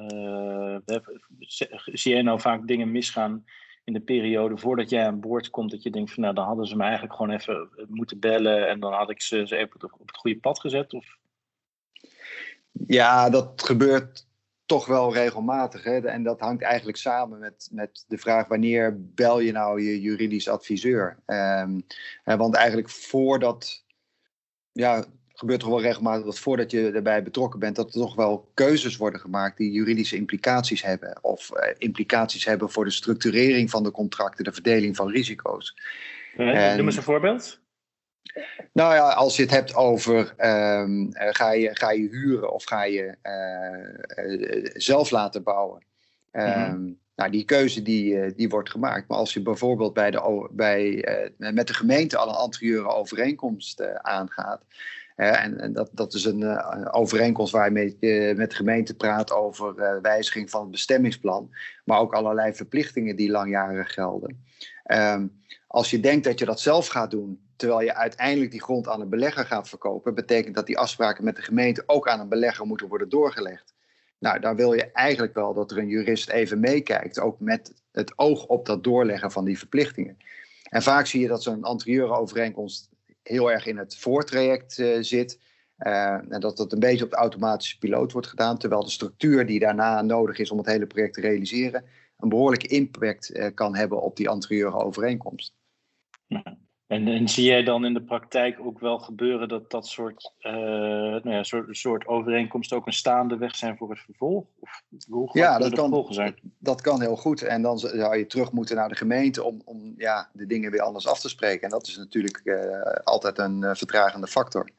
zie 1.92 2.12
jij 2.12 2.22
nou 2.22 2.40
vaak 2.40 2.66
dingen 2.66 2.90
misgaan 2.90 3.44
in 3.88 3.94
de 3.94 4.00
periode 4.00 4.58
voordat 4.58 4.90
jij 4.90 5.06
aan 5.06 5.20
boord 5.20 5.50
komt, 5.50 5.70
dat 5.70 5.82
je 5.82 5.90
denkt 5.90 6.12
van 6.12 6.22
nou, 6.22 6.34
dan 6.34 6.44
hadden 6.44 6.66
ze 6.66 6.76
me 6.76 6.82
eigenlijk 6.82 7.14
gewoon 7.14 7.30
even 7.30 7.68
eh, 7.76 7.84
moeten 7.88 8.18
bellen 8.18 8.68
en 8.68 8.80
dan 8.80 8.92
had 8.92 9.10
ik 9.10 9.22
ze, 9.22 9.46
ze 9.46 9.56
even 9.56 9.82
op 9.82 10.06
het 10.06 10.16
goede 10.16 10.38
pad 10.38 10.60
gezet? 10.60 10.92
Of? 10.92 11.16
Ja, 12.86 13.30
dat 13.30 13.62
gebeurt 13.64 14.26
toch 14.66 14.86
wel 14.86 15.12
regelmatig. 15.12 15.84
Hè? 15.84 16.06
En 16.06 16.22
dat 16.22 16.40
hangt 16.40 16.62
eigenlijk 16.62 16.98
samen 16.98 17.38
met, 17.38 17.68
met 17.72 18.04
de 18.08 18.18
vraag 18.18 18.48
wanneer 18.48 18.96
bel 19.14 19.40
je 19.40 19.52
nou 19.52 19.82
je 19.82 20.00
juridisch 20.00 20.48
adviseur? 20.48 21.18
Um, 21.26 21.86
want 22.24 22.54
eigenlijk 22.54 22.90
voordat, 22.90 23.84
ja, 24.72 25.04
gebeurt 25.38 25.60
toch 25.60 25.68
wel 25.68 25.80
regelmatig 25.80 26.24
dat 26.24 26.38
voordat 26.38 26.70
je 26.70 26.90
erbij 26.90 27.22
betrokken 27.22 27.60
bent, 27.60 27.76
dat 27.76 27.86
er 27.86 28.00
toch 28.00 28.14
wel 28.14 28.50
keuzes 28.54 28.96
worden 28.96 29.20
gemaakt 29.20 29.56
die 29.56 29.70
juridische 29.70 30.16
implicaties 30.16 30.82
hebben. 30.82 31.18
Of 31.20 31.50
uh, 31.54 31.74
implicaties 31.78 32.44
hebben 32.44 32.70
voor 32.70 32.84
de 32.84 32.90
structurering 32.90 33.70
van 33.70 33.82
de 33.82 33.90
contracten, 33.90 34.44
de 34.44 34.52
verdeling 34.52 34.96
van 34.96 35.10
risico's. 35.10 35.76
Uh, 36.36 36.74
noem 36.74 36.86
eens 36.86 36.96
een 36.96 37.02
voorbeeld. 37.02 37.60
Nou 38.72 38.94
ja, 38.94 39.12
als 39.12 39.36
je 39.36 39.42
het 39.42 39.50
hebt 39.50 39.74
over 39.74 40.18
um, 40.20 41.08
ga, 41.12 41.52
je, 41.52 41.70
ga 41.72 41.90
je 41.90 42.08
huren 42.08 42.52
of 42.52 42.64
ga 42.64 42.84
je 42.84 43.16
uh, 43.22 44.70
zelf 44.72 45.10
laten 45.10 45.42
bouwen. 45.42 45.84
Um, 46.32 46.98
Nou, 47.18 47.30
die 47.30 47.44
keuze 47.44 47.82
die, 47.82 48.34
die 48.34 48.48
wordt 48.48 48.70
gemaakt. 48.70 49.08
Maar 49.08 49.18
als 49.18 49.32
je 49.34 49.42
bijvoorbeeld 49.42 49.94
bij 49.94 50.10
de, 50.10 50.48
bij, 50.50 51.04
met 51.36 51.66
de 51.66 51.74
gemeente 51.74 52.16
al 52.16 52.28
een 52.28 52.34
anterieure 52.34 52.88
overeenkomst 52.88 53.82
aangaat, 54.02 54.62
en, 55.18 55.60
en 55.60 55.72
dat, 55.72 55.90
dat 55.92 56.14
is 56.14 56.24
een 56.24 56.40
uh, 56.40 56.88
overeenkomst 56.90 57.52
waar 57.52 57.64
je 57.64 57.70
met, 57.70 57.96
uh, 58.00 58.36
met 58.36 58.50
de 58.50 58.56
gemeente 58.56 58.94
praat 58.94 59.32
over 59.32 59.74
uh, 59.76 60.00
wijziging 60.02 60.50
van 60.50 60.60
het 60.60 60.70
bestemmingsplan, 60.70 61.50
maar 61.84 61.98
ook 61.98 62.14
allerlei 62.14 62.54
verplichtingen 62.54 63.16
die 63.16 63.30
langjarig 63.30 63.92
gelden. 63.92 64.44
Um, 64.92 65.42
als 65.66 65.90
je 65.90 66.00
denkt 66.00 66.24
dat 66.24 66.38
je 66.38 66.44
dat 66.44 66.60
zelf 66.60 66.86
gaat 66.86 67.10
doen, 67.10 67.40
terwijl 67.56 67.80
je 67.80 67.94
uiteindelijk 67.94 68.50
die 68.50 68.62
grond 68.62 68.88
aan 68.88 69.00
een 69.00 69.08
belegger 69.08 69.44
gaat 69.44 69.68
verkopen, 69.68 70.14
betekent 70.14 70.54
dat 70.54 70.66
die 70.66 70.78
afspraken 70.78 71.24
met 71.24 71.36
de 71.36 71.42
gemeente 71.42 71.82
ook 71.86 72.08
aan 72.08 72.20
een 72.20 72.28
belegger 72.28 72.66
moeten 72.66 72.88
worden 72.88 73.08
doorgelegd. 73.08 73.74
Nou, 74.18 74.40
dan 74.40 74.56
wil 74.56 74.72
je 74.72 74.92
eigenlijk 74.92 75.34
wel 75.34 75.54
dat 75.54 75.70
er 75.70 75.78
een 75.78 75.88
jurist 75.88 76.30
even 76.30 76.60
meekijkt, 76.60 77.20
ook 77.20 77.40
met 77.40 77.72
het 77.92 78.18
oog 78.18 78.46
op 78.46 78.66
dat 78.66 78.84
doorleggen 78.84 79.30
van 79.30 79.44
die 79.44 79.58
verplichtingen. 79.58 80.16
En 80.68 80.82
vaak 80.82 81.06
zie 81.06 81.20
je 81.20 81.28
dat 81.28 81.42
zo'n 81.42 81.62
anterieure 81.62 82.12
overeenkomst 82.12 82.88
heel 83.28 83.50
erg 83.50 83.66
in 83.66 83.76
het 83.76 83.96
voortraject 83.96 84.78
uh, 84.78 84.96
zit. 85.00 85.40
Uh, 85.78 86.32
en 86.32 86.40
dat 86.40 86.56
dat 86.56 86.72
een 86.72 86.78
beetje 86.78 87.04
op 87.04 87.10
de 87.10 87.16
automatische 87.16 87.78
piloot 87.78 88.12
wordt 88.12 88.26
gedaan. 88.26 88.58
Terwijl 88.58 88.84
de 88.84 88.90
structuur 88.90 89.46
die 89.46 89.58
daarna 89.58 90.02
nodig 90.02 90.38
is 90.38 90.50
om 90.50 90.58
het 90.58 90.66
hele 90.66 90.86
project 90.86 91.14
te 91.14 91.20
realiseren. 91.20 91.84
een 92.16 92.28
behoorlijke 92.28 92.66
impact 92.66 93.36
uh, 93.36 93.46
kan 93.54 93.76
hebben 93.76 94.02
op 94.02 94.16
die 94.16 94.28
anterieure 94.28 94.76
overeenkomst. 94.76 95.54
En, 96.88 97.08
en, 97.08 97.28
zie 97.28 97.44
jij 97.44 97.62
dan 97.62 97.84
in 97.84 97.94
de 97.94 98.02
praktijk 98.02 98.60
ook 98.60 98.78
wel 98.78 98.98
gebeuren 98.98 99.48
dat 99.48 99.70
dat 99.70 99.86
soort, 99.86 100.32
uh, 100.40 100.52
nou 100.52 101.30
ja, 101.30 101.42
soort, 101.42 101.76
soort 101.76 102.06
overeenkomsten 102.06 102.76
ook 102.76 102.86
een 102.86 102.92
staande 102.92 103.36
weg 103.36 103.56
zijn 103.56 103.76
voor 103.76 103.90
het 103.90 103.98
vervolg? 103.98 104.44
Of 104.60 104.82
hoe 105.08 105.28
ja, 105.32 105.58
dat 105.58 105.72
kan, 105.72 106.06
zijn? 106.08 106.34
dat 106.58 106.80
kan 106.80 107.00
heel 107.00 107.16
goed. 107.16 107.42
En 107.42 107.62
dan 107.62 107.78
zou 107.78 108.16
je 108.16 108.26
terug 108.26 108.52
moeten 108.52 108.76
naar 108.76 108.88
de 108.88 108.96
gemeente 108.96 109.44
om, 109.44 109.62
om 109.64 109.94
ja, 109.96 110.30
de 110.32 110.46
dingen 110.46 110.70
weer 110.70 110.80
anders 110.80 111.06
af 111.06 111.20
te 111.20 111.28
spreken. 111.28 111.62
En 111.62 111.70
dat 111.70 111.86
is 111.86 111.96
natuurlijk 111.96 112.40
uh, 112.44 112.82
altijd 113.04 113.38
een 113.38 113.62
uh, 113.62 113.74
vertragende 113.74 114.26
factor. 114.26 114.70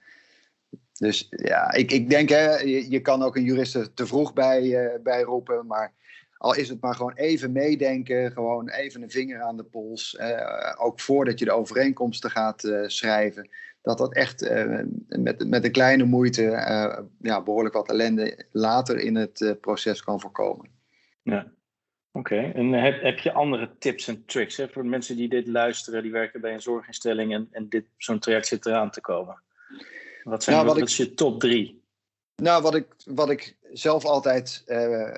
Dus 0.93 1.27
ja, 1.29 1.73
ik, 1.73 1.91
ik 1.91 2.09
denk, 2.09 2.29
hè, 2.29 2.57
je, 2.57 2.91
je 2.91 2.99
kan 2.99 3.23
ook 3.23 3.35
een 3.35 3.43
jurist 3.43 3.95
te 3.95 4.07
vroeg 4.07 4.33
bij, 4.33 4.99
bij 5.03 5.21
roepen, 5.21 5.67
maar 5.67 5.93
al 6.39 6.55
is 6.55 6.69
het 6.69 6.81
maar 6.81 6.95
gewoon 6.95 7.13
even 7.13 7.51
meedenken, 7.51 8.31
gewoon 8.31 8.69
even 8.69 9.01
een 9.01 9.11
vinger 9.11 9.41
aan 9.41 9.57
de 9.57 9.63
pols. 9.63 10.17
Uh, 10.19 10.73
ook 10.77 10.99
voordat 10.99 11.39
je 11.39 11.45
de 11.45 11.51
overeenkomsten 11.51 12.31
gaat 12.31 12.63
uh, 12.63 12.87
schrijven. 12.87 13.49
Dat 13.81 13.97
dat 13.97 14.13
echt 14.13 14.41
uh, 14.43 14.79
met, 15.07 15.47
met 15.47 15.65
een 15.65 15.71
kleine 15.71 16.03
moeite 16.03 16.41
ja, 17.21 17.43
behoorlijk 17.43 17.75
wat 17.75 17.89
ellende 17.89 18.45
later 18.51 18.99
in 18.99 19.15
het 19.15 19.57
proces 19.61 20.03
kan 20.03 20.19
voorkomen. 20.19 20.69
Ja, 21.23 21.51
oké. 22.11 22.37
En 22.37 22.73
heb, 22.73 23.01
heb 23.01 23.19
je 23.19 23.31
andere 23.31 23.69
tips 23.79 24.07
en 24.07 24.25
tricks 24.25 24.57
hè, 24.57 24.69
voor 24.69 24.85
mensen 24.85 25.15
die 25.15 25.29
dit 25.29 25.47
luisteren, 25.47 26.03
die 26.03 26.11
werken 26.11 26.41
bij 26.41 26.53
een 26.53 26.61
zorginstelling 26.61 27.33
en, 27.33 27.47
en 27.51 27.69
dit, 27.69 27.85
zo'n 27.97 28.19
traject 28.19 28.47
zit 28.47 28.65
eraan 28.65 28.91
te 28.91 29.01
komen? 29.01 29.41
Wat 30.23 30.43
zijn 30.43 30.55
nou, 30.55 30.67
wat, 30.67 30.79
wat 30.79 30.89
is 30.89 30.97
je 30.97 31.13
top 31.13 31.39
drie? 31.39 31.78
Nou, 32.39 32.61
wat 32.61 32.75
ik, 32.75 32.87
wat 33.05 33.29
ik 33.29 33.55
zelf 33.71 34.05
altijd 34.05 34.63
uh, 34.67 35.09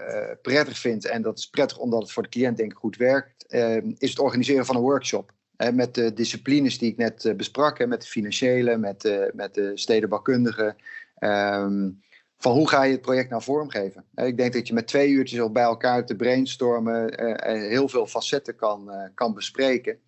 prettig 0.41 0.77
vind, 0.77 1.05
en 1.05 1.21
dat 1.21 1.37
is 1.37 1.49
prettig 1.49 1.77
omdat 1.77 2.01
het 2.01 2.11
voor 2.11 2.23
de 2.23 2.29
cliënt 2.29 2.57
denk 2.57 2.71
ik 2.71 2.77
goed 2.77 2.97
werkt, 2.97 3.45
uh, 3.49 3.75
is 3.75 4.09
het 4.09 4.19
organiseren 4.19 4.65
van 4.65 4.75
een 4.75 4.81
workshop. 4.81 5.31
Met 5.73 5.95
de 5.95 6.13
disciplines 6.13 6.77
die 6.77 6.91
ik 6.91 6.97
net 6.97 7.25
uh, 7.25 7.33
besprak, 7.33 7.85
met 7.87 8.01
de 8.01 8.07
financiële, 8.07 8.77
met, 8.77 9.29
met 9.33 9.53
de 9.53 9.71
stedenbouwkundige. 9.75 10.75
Um, 11.19 12.01
van 12.37 12.53
hoe 12.53 12.69
ga 12.69 12.83
je 12.83 12.91
het 12.91 13.01
project 13.01 13.29
nou 13.29 13.41
vormgeven? 13.41 14.05
ik 14.15 14.37
denk 14.37 14.53
dat 14.53 14.67
je 14.67 14.73
met 14.73 14.87
twee 14.87 15.09
uurtjes 15.09 15.39
al 15.39 15.51
bij 15.51 15.63
elkaar 15.63 16.05
te 16.05 16.15
brainstormen 16.15 17.21
heel 17.69 17.87
veel 17.87 18.07
facetten 18.07 18.55
kan, 18.55 18.91
kan 19.13 19.33
bespreken. 19.33 19.99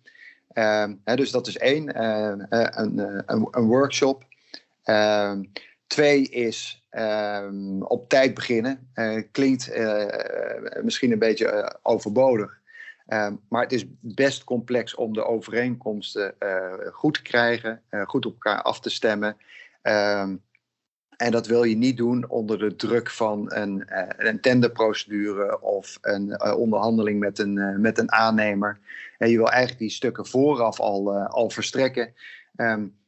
Ehm, 0.52 0.94
dus 1.04 1.30
dat 1.30 1.46
is 1.46 1.58
één, 1.58 2.00
een, 2.00 3.24
een, 3.50 3.66
workshop. 3.66 4.24
Ehm, 5.94 6.02
twee 6.02 6.28
is 6.28 6.82
um, 6.90 7.82
op 7.82 8.08
tijd 8.08 8.34
beginnen. 8.34 8.90
Uh, 8.94 9.22
klinkt 9.30 9.76
uh, 9.76 10.06
misschien 10.82 11.12
een 11.12 11.18
beetje 11.18 11.52
uh, 11.52 11.66
overbodig. 11.82 12.62
Um, 13.08 13.40
maar 13.48 13.62
het 13.62 13.72
is 13.72 13.84
best 14.00 14.44
complex 14.44 14.94
om 14.94 15.12
de 15.12 15.24
overeenkomsten 15.24 16.34
goed 16.92 17.14
te 17.14 17.22
krijgen, 17.22 17.82
goed 18.06 18.26
op 18.26 18.32
elkaar 18.32 18.62
af 18.62 18.80
te 18.80 18.90
stemmen. 18.90 19.36
Um, 19.82 20.42
en 21.16 21.30
dat 21.30 21.46
wil 21.46 21.64
je 21.64 21.76
niet 21.76 21.96
doen 21.96 22.28
onder 22.28 22.58
de 22.58 22.76
druk 22.76 23.10
van 23.10 23.52
een, 23.54 23.84
een 24.16 24.40
tenderprocedure 24.40 25.62
of 25.62 25.98
een 26.00 26.54
onderhandeling 26.54 27.20
met 27.20 27.38
een, 27.38 27.80
met 27.80 27.98
een 27.98 28.12
aannemer. 28.12 28.78
En 29.18 29.30
je 29.30 29.36
wil 29.36 29.50
eigenlijk 29.50 29.80
die 29.80 29.90
stukken 29.90 30.26
vooraf 30.26 30.80
al, 30.80 31.12
al 31.12 31.50
verstrekken. 31.50 32.14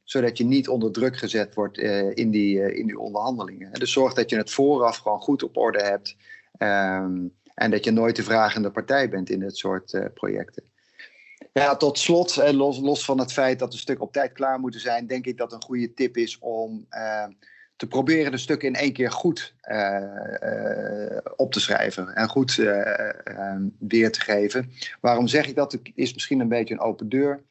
Zodat 0.06 0.38
je 0.38 0.44
niet 0.44 0.68
onder 0.68 0.92
druk 0.92 1.16
gezet 1.16 1.54
wordt 1.54 1.78
uh, 1.78 2.10
in, 2.14 2.30
die, 2.30 2.58
uh, 2.58 2.78
in 2.78 2.86
die 2.86 2.98
onderhandelingen. 2.98 3.72
Dus 3.72 3.92
zorg 3.92 4.14
dat 4.14 4.30
je 4.30 4.36
het 4.36 4.50
vooraf 4.50 4.96
gewoon 4.96 5.20
goed 5.20 5.42
op 5.42 5.56
orde 5.56 5.82
hebt. 5.82 6.16
Um, 6.58 7.34
en 7.54 7.70
dat 7.70 7.84
je 7.84 7.90
nooit 7.90 8.16
de 8.16 8.22
vragende 8.22 8.70
partij 8.70 9.08
bent 9.08 9.30
in 9.30 9.40
dit 9.40 9.56
soort 9.56 9.92
uh, 9.92 10.04
projecten. 10.14 10.62
Ja, 11.52 11.76
tot 11.76 11.98
slot, 11.98 12.52
los, 12.52 12.78
los 12.78 13.04
van 13.04 13.18
het 13.18 13.32
feit 13.32 13.58
dat 13.58 13.72
de 13.72 13.78
stukken 13.78 14.04
op 14.04 14.12
tijd 14.12 14.32
klaar 14.32 14.60
moeten 14.60 14.80
zijn, 14.80 15.06
denk 15.06 15.26
ik 15.26 15.36
dat 15.36 15.52
een 15.52 15.62
goede 15.62 15.94
tip 15.94 16.16
is 16.16 16.38
om 16.38 16.86
ehm, 16.88 17.30
te 17.76 17.86
proberen 17.86 18.30
de 18.30 18.38
stukken 18.38 18.68
in 18.68 18.75
één 18.75 18.92
keer 18.92 19.10
goed 19.10 19.54
op 21.36 21.52
te 21.52 21.60
schrijven 21.60 22.14
en 22.14 22.28
goed 22.28 22.58
ehm, 22.58 23.62
weer 23.78 24.12
te 24.12 24.20
geven. 24.20 24.72
Waarom 25.00 25.26
zeg 25.26 25.46
ik 25.48 25.54
dat? 25.54 25.72
Het 25.72 25.90
is 25.94 26.14
misschien 26.14 26.40
een 26.40 26.48
beetje 26.48 26.75
een 26.75 26.80
open 26.80 27.08
deur. 27.08 27.42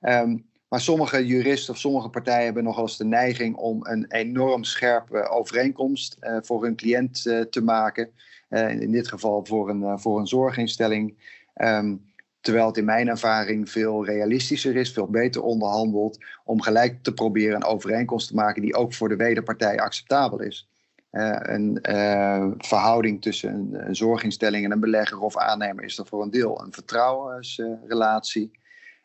Um, 0.00 0.44
maar 0.74 0.82
sommige 0.82 1.26
juristen 1.26 1.74
of 1.74 1.80
sommige 1.80 2.08
partijen 2.08 2.44
hebben 2.44 2.64
nogal 2.64 2.82
eens 2.82 2.96
de 2.96 3.04
neiging 3.04 3.56
om 3.56 3.86
een 3.86 4.04
enorm 4.08 4.64
scherpe 4.64 5.28
overeenkomst 5.28 6.16
uh, 6.20 6.36
voor 6.42 6.62
hun 6.62 6.76
cliënt 6.76 7.24
uh, 7.26 7.40
te 7.40 7.62
maken. 7.62 8.10
Uh, 8.50 8.70
in 8.80 8.90
dit 8.90 9.08
geval 9.08 9.44
voor 9.44 9.68
een, 9.68 9.98
voor 9.98 10.18
een 10.18 10.26
zorginstelling. 10.26 11.14
Um, 11.56 12.12
terwijl 12.40 12.66
het 12.66 12.76
in 12.76 12.84
mijn 12.84 13.08
ervaring 13.08 13.70
veel 13.70 14.04
realistischer 14.04 14.76
is, 14.76 14.92
veel 14.92 15.06
beter 15.06 15.42
onderhandeld. 15.42 16.24
Om 16.44 16.62
gelijk 16.62 17.02
te 17.02 17.12
proberen 17.12 17.56
een 17.56 17.64
overeenkomst 17.64 18.28
te 18.28 18.34
maken 18.34 18.62
die 18.62 18.74
ook 18.74 18.94
voor 18.94 19.08
de 19.08 19.16
wederpartij 19.16 19.78
acceptabel 19.78 20.40
is. 20.40 20.68
een 21.10 21.78
verhouding 22.58 23.22
tussen 23.22 23.68
een, 23.72 23.96
zorginstelling 23.96 24.64
en 24.64 24.72
een 24.72 24.80
belegger 24.80 25.20
of 25.20 25.36
aannemer 25.36 25.84
is 25.84 25.98
er 25.98 26.06
voor 26.06 26.22
een 26.22 26.30
deel 26.30 26.60
een 26.60 26.72
vertrouwensrelatie. 26.72 28.62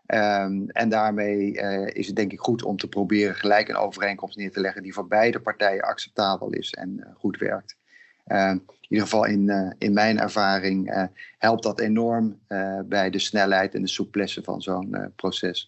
Ehm, 0.09 0.67
en 0.67 0.89
daarmee 0.89 1.51
is 1.93 2.07
het 2.07 2.15
denk 2.15 2.31
ik 2.31 2.39
goed 2.39 2.63
om 2.63 2.77
te 2.77 2.87
proberen 2.87 3.35
gelijk 3.35 3.69
een 3.69 3.75
overeenkomst 3.75 4.37
neer 4.37 4.51
te 4.51 4.59
leggen 4.59 4.83
die 4.83 4.93
voor 4.93 5.07
beide 5.07 5.39
partijen 5.39 5.81
acceptabel 5.81 6.49
is 6.49 6.73
en 6.73 7.13
goed 7.17 7.37
werkt. 7.37 7.77
Ehm, 8.25 8.51
in 8.51 8.87
ieder 8.87 9.05
geval 9.05 9.25
in, 9.25 9.47
uh, 9.47 9.71
in 9.77 9.93
mijn 9.93 10.19
ervaring 10.19 11.07
helpt 11.37 11.63
dat 11.63 11.79
enorm 11.79 12.39
bij 12.85 13.09
de 13.09 13.19
snelheid 13.19 13.75
en 13.75 13.81
de 13.81 13.87
souplesse 13.87 14.43
van 14.43 14.61
zo'n 14.61 15.13
proces. 15.15 15.67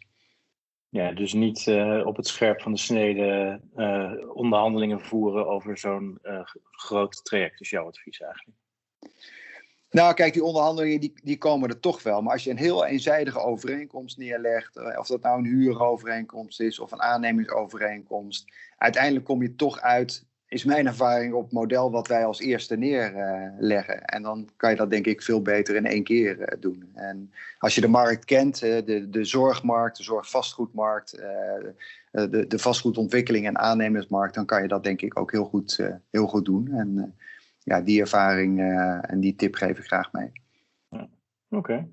Ja, 0.89 1.11
dus 1.11 1.33
niet 1.33 1.67
op 2.03 2.15
het 2.15 2.27
scherp 2.27 2.61
van 2.61 2.71
de 2.71 2.79
snede 2.79 3.59
onderhandelingen 4.33 5.01
voeren 5.01 5.47
over 5.47 5.77
zo'n 5.77 6.19
groot 6.71 7.25
traject, 7.25 7.61
is 7.61 7.69
jouw 7.69 7.87
advies 7.87 8.21
eigenlijk? 8.21 8.60
Nou, 9.91 10.13
kijk, 10.13 10.33
die 10.33 10.43
onderhandelingen 10.43 10.99
die, 10.99 11.13
die 11.23 11.37
komen 11.37 11.69
er 11.69 11.79
toch 11.79 12.03
wel. 12.03 12.21
Maar 12.21 12.33
als 12.33 12.43
je 12.43 12.49
een 12.49 12.57
heel 12.57 12.85
eenzijdige 12.85 13.39
overeenkomst 13.39 14.17
neerlegt, 14.17 14.97
of 14.97 15.07
dat 15.07 15.21
nou 15.21 15.37
een 15.37 15.45
huurovereenkomst 15.45 16.61
is 16.61 16.79
of 16.79 16.91
een 16.91 17.01
aannemingsovereenkomst, 17.01 18.51
uiteindelijk 18.77 19.25
kom 19.25 19.41
je 19.41 19.55
toch 19.55 19.79
uit 19.79 20.25
is 20.51 20.63
mijn 20.63 20.87
ervaring 20.87 21.33
op 21.33 21.51
model 21.51 21.91
wat 21.91 22.07
wij 22.07 22.25
als 22.25 22.39
eerste 22.39 22.75
neerleggen. 22.75 24.05
en 24.05 24.21
dan 24.21 24.49
kan 24.57 24.69
je 24.69 24.75
dat 24.75 24.89
denk 24.89 25.05
ik 25.05 25.21
veel 25.21 25.41
beter 25.41 25.75
in 25.75 25.85
één 25.85 26.03
keer 26.03 26.41
eh, 26.41 26.61
doen. 26.61 26.89
En 26.93 27.31
als 27.59 27.75
je 27.75 27.81
de 27.81 27.87
markt 27.87 28.25
kent, 28.25 28.59
de, 28.59 29.07
de 29.09 29.25
zorgmarkt, 29.25 29.97
de 29.97 30.03
zorgvastgoedmarkt, 30.03 31.13
eh, 31.13 31.29
eh, 32.11 32.31
de, 32.31 32.47
de 32.47 32.59
vastgoedontwikkeling 32.59 33.47
en 33.47 33.57
aannemersmarkt, 33.57 34.35
dan 34.35 34.45
kan 34.45 34.61
je 34.61 34.67
dat 34.67 34.83
denk 34.83 35.01
ik 35.01 35.19
ook 35.19 35.31
heel 35.31 35.45
goed, 35.45 35.79
heel 36.09 36.27
goed 36.27 36.45
doen. 36.45 36.71
En 36.71 37.15
ja, 37.63 37.81
die 37.81 38.01
ervaring 38.01 38.59
en 39.01 39.19
die 39.19 39.35
tip 39.35 39.55
geef 39.55 39.77
ik 39.77 39.85
graag 39.85 40.11
mee. 40.11 40.31
Oké. 41.49 41.89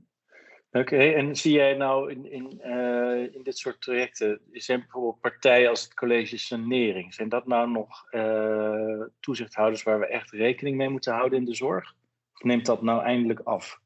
Oké, 0.73 0.97
en 0.97 1.37
zie 1.37 1.53
jij 1.53 1.75
nou 1.75 2.11
in, 2.11 2.33
in, 2.33 2.61
uh, 2.65 3.35
in 3.35 3.43
dit 3.43 3.59
soort 3.59 3.81
trajecten, 3.81 4.41
zijn 4.53 4.79
bijvoorbeeld 4.81 5.21
partijen 5.21 5.69
als 5.69 5.83
het 5.83 5.95
college 5.95 6.39
sanering, 6.39 7.15
zijn 7.15 7.29
dat 7.29 7.47
nou 7.47 7.71
nog 7.71 8.13
uh, 8.13 9.03
toezichthouders 9.21 9.83
waar 9.83 9.99
we 9.99 10.07
echt 10.07 10.31
rekening 10.31 10.77
mee 10.77 10.89
moeten 10.89 11.13
houden 11.13 11.39
in 11.39 11.45
de 11.45 11.55
zorg? 11.55 11.95
Of 12.35 12.43
neemt 12.43 12.67
dat 12.67 12.83
nou 12.83 13.03
eindelijk 13.03 13.41
af? 13.41 13.81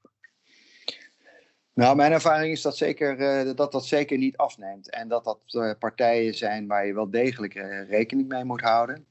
Nou, 1.74 1.96
mijn 1.96 2.12
ervaring 2.12 2.52
is 2.52 2.62
dat, 2.62 2.76
zeker, 2.76 3.18
uh, 3.18 3.56
dat 3.56 3.72
dat 3.72 3.86
zeker 3.86 4.18
niet 4.18 4.36
afneemt. 4.36 4.90
En 4.90 5.08
dat 5.08 5.24
dat 5.24 5.76
partijen 5.78 6.34
zijn 6.34 6.66
waar 6.66 6.86
je 6.86 6.94
wel 6.94 7.10
degelijk 7.10 7.54
rekening 7.88 8.28
mee 8.28 8.44
moet 8.44 8.60
houden. 8.60 9.06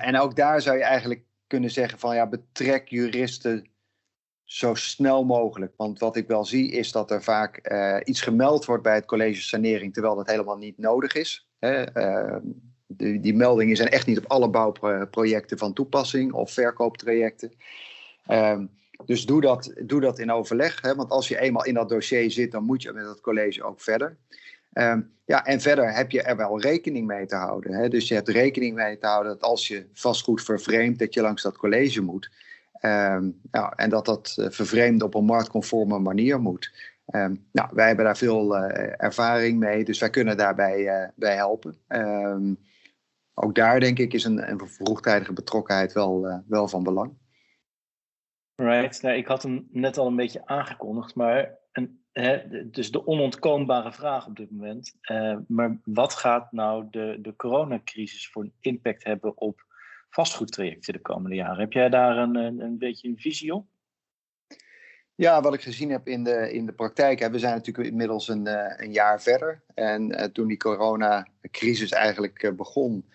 en 0.00 0.18
ook 0.18 0.36
daar 0.36 0.60
zou 0.60 0.76
je 0.76 0.84
eigenlijk 0.84 1.24
kunnen 1.48 1.70
zeggen 1.70 1.98
van 1.98 2.14
ja, 2.14 2.26
betrek 2.26 2.88
juristen 2.88 3.70
zo 4.44 4.74
snel 4.74 5.24
mogelijk. 5.24 5.72
Want 5.76 5.98
wat 5.98 6.16
ik 6.16 6.26
wel 6.26 6.44
zie 6.44 6.70
is 6.70 6.92
dat 6.92 7.10
er 7.10 7.22
vaak 7.22 7.72
uh, 7.72 7.96
iets 8.04 8.20
gemeld 8.20 8.64
wordt 8.64 8.82
bij 8.82 8.94
het 8.94 9.04
college 9.04 9.42
sanering, 9.42 9.92
terwijl 9.92 10.14
dat 10.16 10.26
helemaal 10.26 10.56
niet 10.56 10.78
nodig 10.78 11.14
is. 11.14 11.48
Hè? 11.58 11.96
Uh, 11.96 12.36
die, 12.86 13.20
die, 13.20 13.34
meldingen 13.34 13.76
zijn 13.76 13.88
echt 13.88 14.06
niet 14.06 14.18
op 14.18 14.26
alle 14.26 14.50
bouwprojecten 14.50 15.58
van 15.58 15.72
toepassing 15.72 16.32
of 16.32 16.52
verkooptrajecten. 16.52 17.52
Uh, 18.30 18.60
dus 19.04 19.26
doe 19.26 19.40
dat, 19.40 19.72
doe 19.82 20.00
dat 20.00 20.18
in 20.18 20.32
overleg. 20.32 20.80
Hè? 20.80 20.94
Want 20.94 21.10
als 21.10 21.28
je 21.28 21.40
eenmaal 21.40 21.64
in 21.64 21.74
dat 21.74 21.88
dossier 21.88 22.30
zit, 22.30 22.52
dan 22.52 22.64
moet 22.64 22.82
je 22.82 22.92
met 22.92 23.06
het 23.06 23.20
college 23.20 23.62
ook 23.62 23.80
verder. 23.80 24.16
Ehm, 24.72 25.00
ja, 25.24 25.44
en 25.44 25.60
verder 25.60 25.94
heb 25.94 26.10
je 26.10 26.22
er 26.22 26.36
wel 26.36 26.60
rekening 26.60 27.06
mee 27.06 27.26
te 27.26 27.36
houden. 27.36 27.72
Hè? 27.72 27.88
Dus 27.88 28.08
je 28.08 28.14
hebt 28.14 28.28
rekening 28.28 28.74
mee 28.74 28.98
te 28.98 29.06
houden 29.06 29.32
dat 29.32 29.42
als 29.42 29.68
je 29.68 29.86
vastgoed 29.92 30.42
vervreemdt, 30.42 30.98
dat 30.98 31.14
je 31.14 31.20
langs 31.20 31.42
dat 31.42 31.56
college 31.56 32.02
moet. 32.02 32.30
Nou, 33.50 33.72
en 33.76 33.90
dat 33.90 34.04
dat 34.04 34.36
uh, 34.38 34.50
vervreemd 34.50 35.02
op 35.02 35.14
een 35.14 35.24
marktconforme 35.24 35.98
manier 35.98 36.40
moet. 36.40 36.96
Um, 37.14 37.46
nou, 37.52 37.68
wij 37.72 37.86
hebben 37.86 38.04
daar 38.04 38.16
veel 38.16 38.56
uh, 38.56 38.92
ervaring 38.96 39.58
mee, 39.58 39.84
dus 39.84 39.98
wij 39.98 40.10
kunnen 40.10 40.36
daarbij 40.36 40.78
uh, 40.80 41.08
bij 41.14 41.34
helpen. 41.34 41.76
Ook 43.34 43.54
daar 43.54 43.80
denk 43.80 43.98
ik 43.98 44.12
is 44.12 44.24
een, 44.24 44.50
een 44.50 44.68
vroegtijdige 44.68 45.32
betrokkenheid 45.32 45.92
wel, 45.92 46.42
wel 46.46 46.68
van 46.68 46.82
belang. 46.82 47.16
Right, 48.54 49.02
ik 49.02 49.26
had 49.26 49.42
hem 49.42 49.68
net 49.70 49.98
al 49.98 50.06
een 50.06 50.16
beetje 50.16 50.46
aangekondigd, 50.46 51.14
maar 51.14 51.57
dus 52.64 52.90
de 52.90 53.06
onontkoombare 53.06 53.92
vraag 53.92 54.26
op 54.26 54.36
dit 54.36 54.50
moment. 54.50 54.94
maar 55.46 55.78
wat 55.84 56.12
gaat 56.12 56.52
nou 56.52 56.86
de, 56.90 57.18
de 57.22 57.36
coronacrisis 57.36 58.28
voor 58.28 58.42
een 58.42 58.54
impact 58.60 59.04
hebben 59.04 59.36
op 59.36 59.66
vastgoedtrajecten 60.10 60.92
de 60.92 61.00
komende 61.00 61.36
jaren. 61.36 61.58
Heb 61.58 61.72
jij 61.72 61.88
daar 61.88 62.16
een, 62.16 62.36
een, 62.36 62.78
beetje 62.78 63.08
een 63.08 63.18
visie 63.18 63.54
op? 63.54 63.66
Ja, 65.14 65.40
wat 65.40 65.54
ik 65.54 65.60
gezien 65.60 65.90
heb 65.90 66.08
in 66.08 66.24
de, 66.24 66.52
in 66.52 66.66
de 66.66 66.72
praktijk. 66.72 67.18
Hè, 67.18 67.30
we 67.30 67.38
zijn 67.38 67.54
natuurlijk 67.54 67.88
inmiddels 67.88 68.28
een, 68.28 68.46
eh, 68.46 68.84
een 68.86 68.92
jaar 68.92 69.22
verder. 69.22 69.62
En 69.74 70.10
uh, 70.10 70.24
toen 70.24 70.46
die 70.46 70.56
coronacrisis 70.56 71.90
eigenlijk 71.90 72.52
begon, 72.56 73.10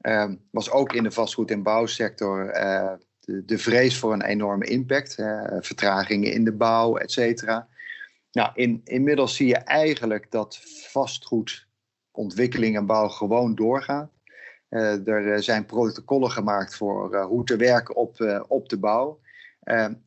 uh, 0.00 0.30
was 0.50 0.70
ook 0.70 0.92
in 0.92 1.02
de 1.02 1.10
vastgoed- 1.10 1.50
en 1.50 1.62
bouwsector 1.62 2.52
de, 3.20 3.44
de, 3.44 3.58
vrees 3.58 3.98
voor 3.98 4.12
een 4.12 4.24
enorme 4.24 4.66
impact. 4.66 5.14
vertragingen 5.60 6.32
in 6.32 6.44
de 6.44 6.52
bouw, 6.52 6.96
et 6.96 7.12
cetera. 7.12 7.68
Nou, 8.34 8.50
in, 8.54 8.80
inmiddels 8.84 9.36
zie 9.36 9.46
je 9.46 9.56
eigenlijk 9.56 10.30
dat 10.30 10.60
vastgoedontwikkeling 10.90 12.76
en 12.76 12.86
bouw 12.86 13.08
gewoon 13.08 13.54
doorgaat. 13.54 14.10
Uh, 14.70 15.08
er 15.08 15.32
eh, 15.32 15.40
zijn 15.40 15.66
protocollen 15.66 16.30
gemaakt 16.30 16.76
voor 16.76 17.14
uh, 17.14 17.24
hoe 17.24 17.44
te 17.44 17.56
werken 17.56 17.96
op, 17.96 18.44
op 18.48 18.68
de 18.68 18.78
bouw. 18.78 19.20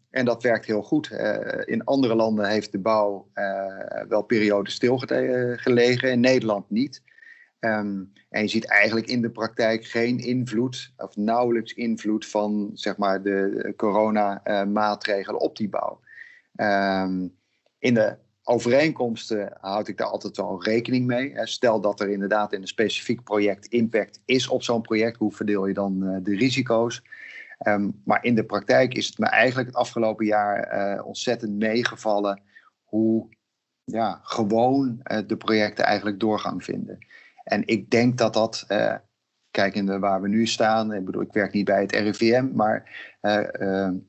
en 0.09 0.25
dat 0.25 0.43
werkt 0.43 0.65
heel 0.65 0.81
goed. 0.81 1.11
in 1.65 1.83
andere 1.83 2.15
landen 2.15 2.49
heeft 2.49 2.71
de 2.71 2.79
bouw 2.79 3.27
wel 4.07 4.21
periodes 4.21 4.73
stilgelegen, 4.73 6.11
in 6.11 6.19
Nederland 6.19 6.69
niet. 6.69 7.01
Um, 7.59 8.13
en 8.29 8.41
je 8.41 8.47
ziet 8.47 8.65
eigenlijk 8.65 9.07
in 9.07 9.21
de 9.21 9.29
praktijk 9.29 9.85
geen 9.85 10.19
invloed, 10.19 10.93
of 10.97 11.15
nauwelijks 11.15 11.73
invloed 11.73 12.25
van 12.25 12.71
zeg 12.73 12.97
maar, 12.97 13.21
de 13.21 13.73
coronamaatregelen 13.75 15.41
op 15.41 15.57
die 15.57 15.69
bouw. 15.69 15.99
Um, 16.55 17.37
in 17.87 17.93
de 17.93 18.17
overeenkomsten 18.43 19.57
houd 19.59 19.87
ik 19.87 19.97
daar 19.97 20.07
altijd 20.07 20.37
wel 20.37 20.63
rekening 20.63 21.05
mee. 21.05 21.33
Stel 21.35 21.81
dat 21.81 21.99
er 21.99 22.09
inderdaad 22.09 22.53
in 22.53 22.61
een 22.61 22.67
specifiek 22.67 23.23
project 23.23 23.65
impact 23.65 24.21
is 24.25 24.47
op 24.47 24.63
zo'n 24.63 24.81
project, 24.81 25.17
hoe 25.17 25.31
verdeel 25.31 25.67
je 25.67 25.73
dan 25.73 26.03
eh, 26.03 26.17
de 26.23 26.35
risico's? 26.35 27.01
Ehm, 27.57 27.89
maar 28.03 28.23
in 28.23 28.35
de 28.35 28.45
praktijk 28.45 28.93
is 28.93 29.07
het 29.07 29.17
me 29.17 29.25
eigenlijk 29.25 29.67
het 29.67 29.77
afgelopen 29.77 30.25
jaar 30.25 30.57
uh, 30.97 31.05
ontzettend 31.05 31.57
meegevallen 31.57 32.41
hoe 32.83 33.29
ja, 33.83 34.19
gewoon 34.23 34.99
uh, 35.03 35.19
de 35.27 35.37
projecten 35.37 35.85
eigenlijk 35.85 36.19
doorgang 36.19 36.63
vinden. 36.63 36.97
En 37.43 37.67
ik 37.67 37.89
denk 37.89 38.17
dat 38.17 38.33
dat, 38.33 38.65
uh, 38.67 38.95
kijkende 39.51 39.99
waar 39.99 40.21
we 40.21 40.27
nu 40.27 40.47
staan, 40.47 40.93
ik 40.93 41.05
bedoel, 41.05 41.21
ik 41.21 41.33
werk 41.33 41.53
niet 41.53 41.65
bij 41.65 41.81
het 41.81 41.91
RIVM, 41.91 42.47
maar 42.53 43.05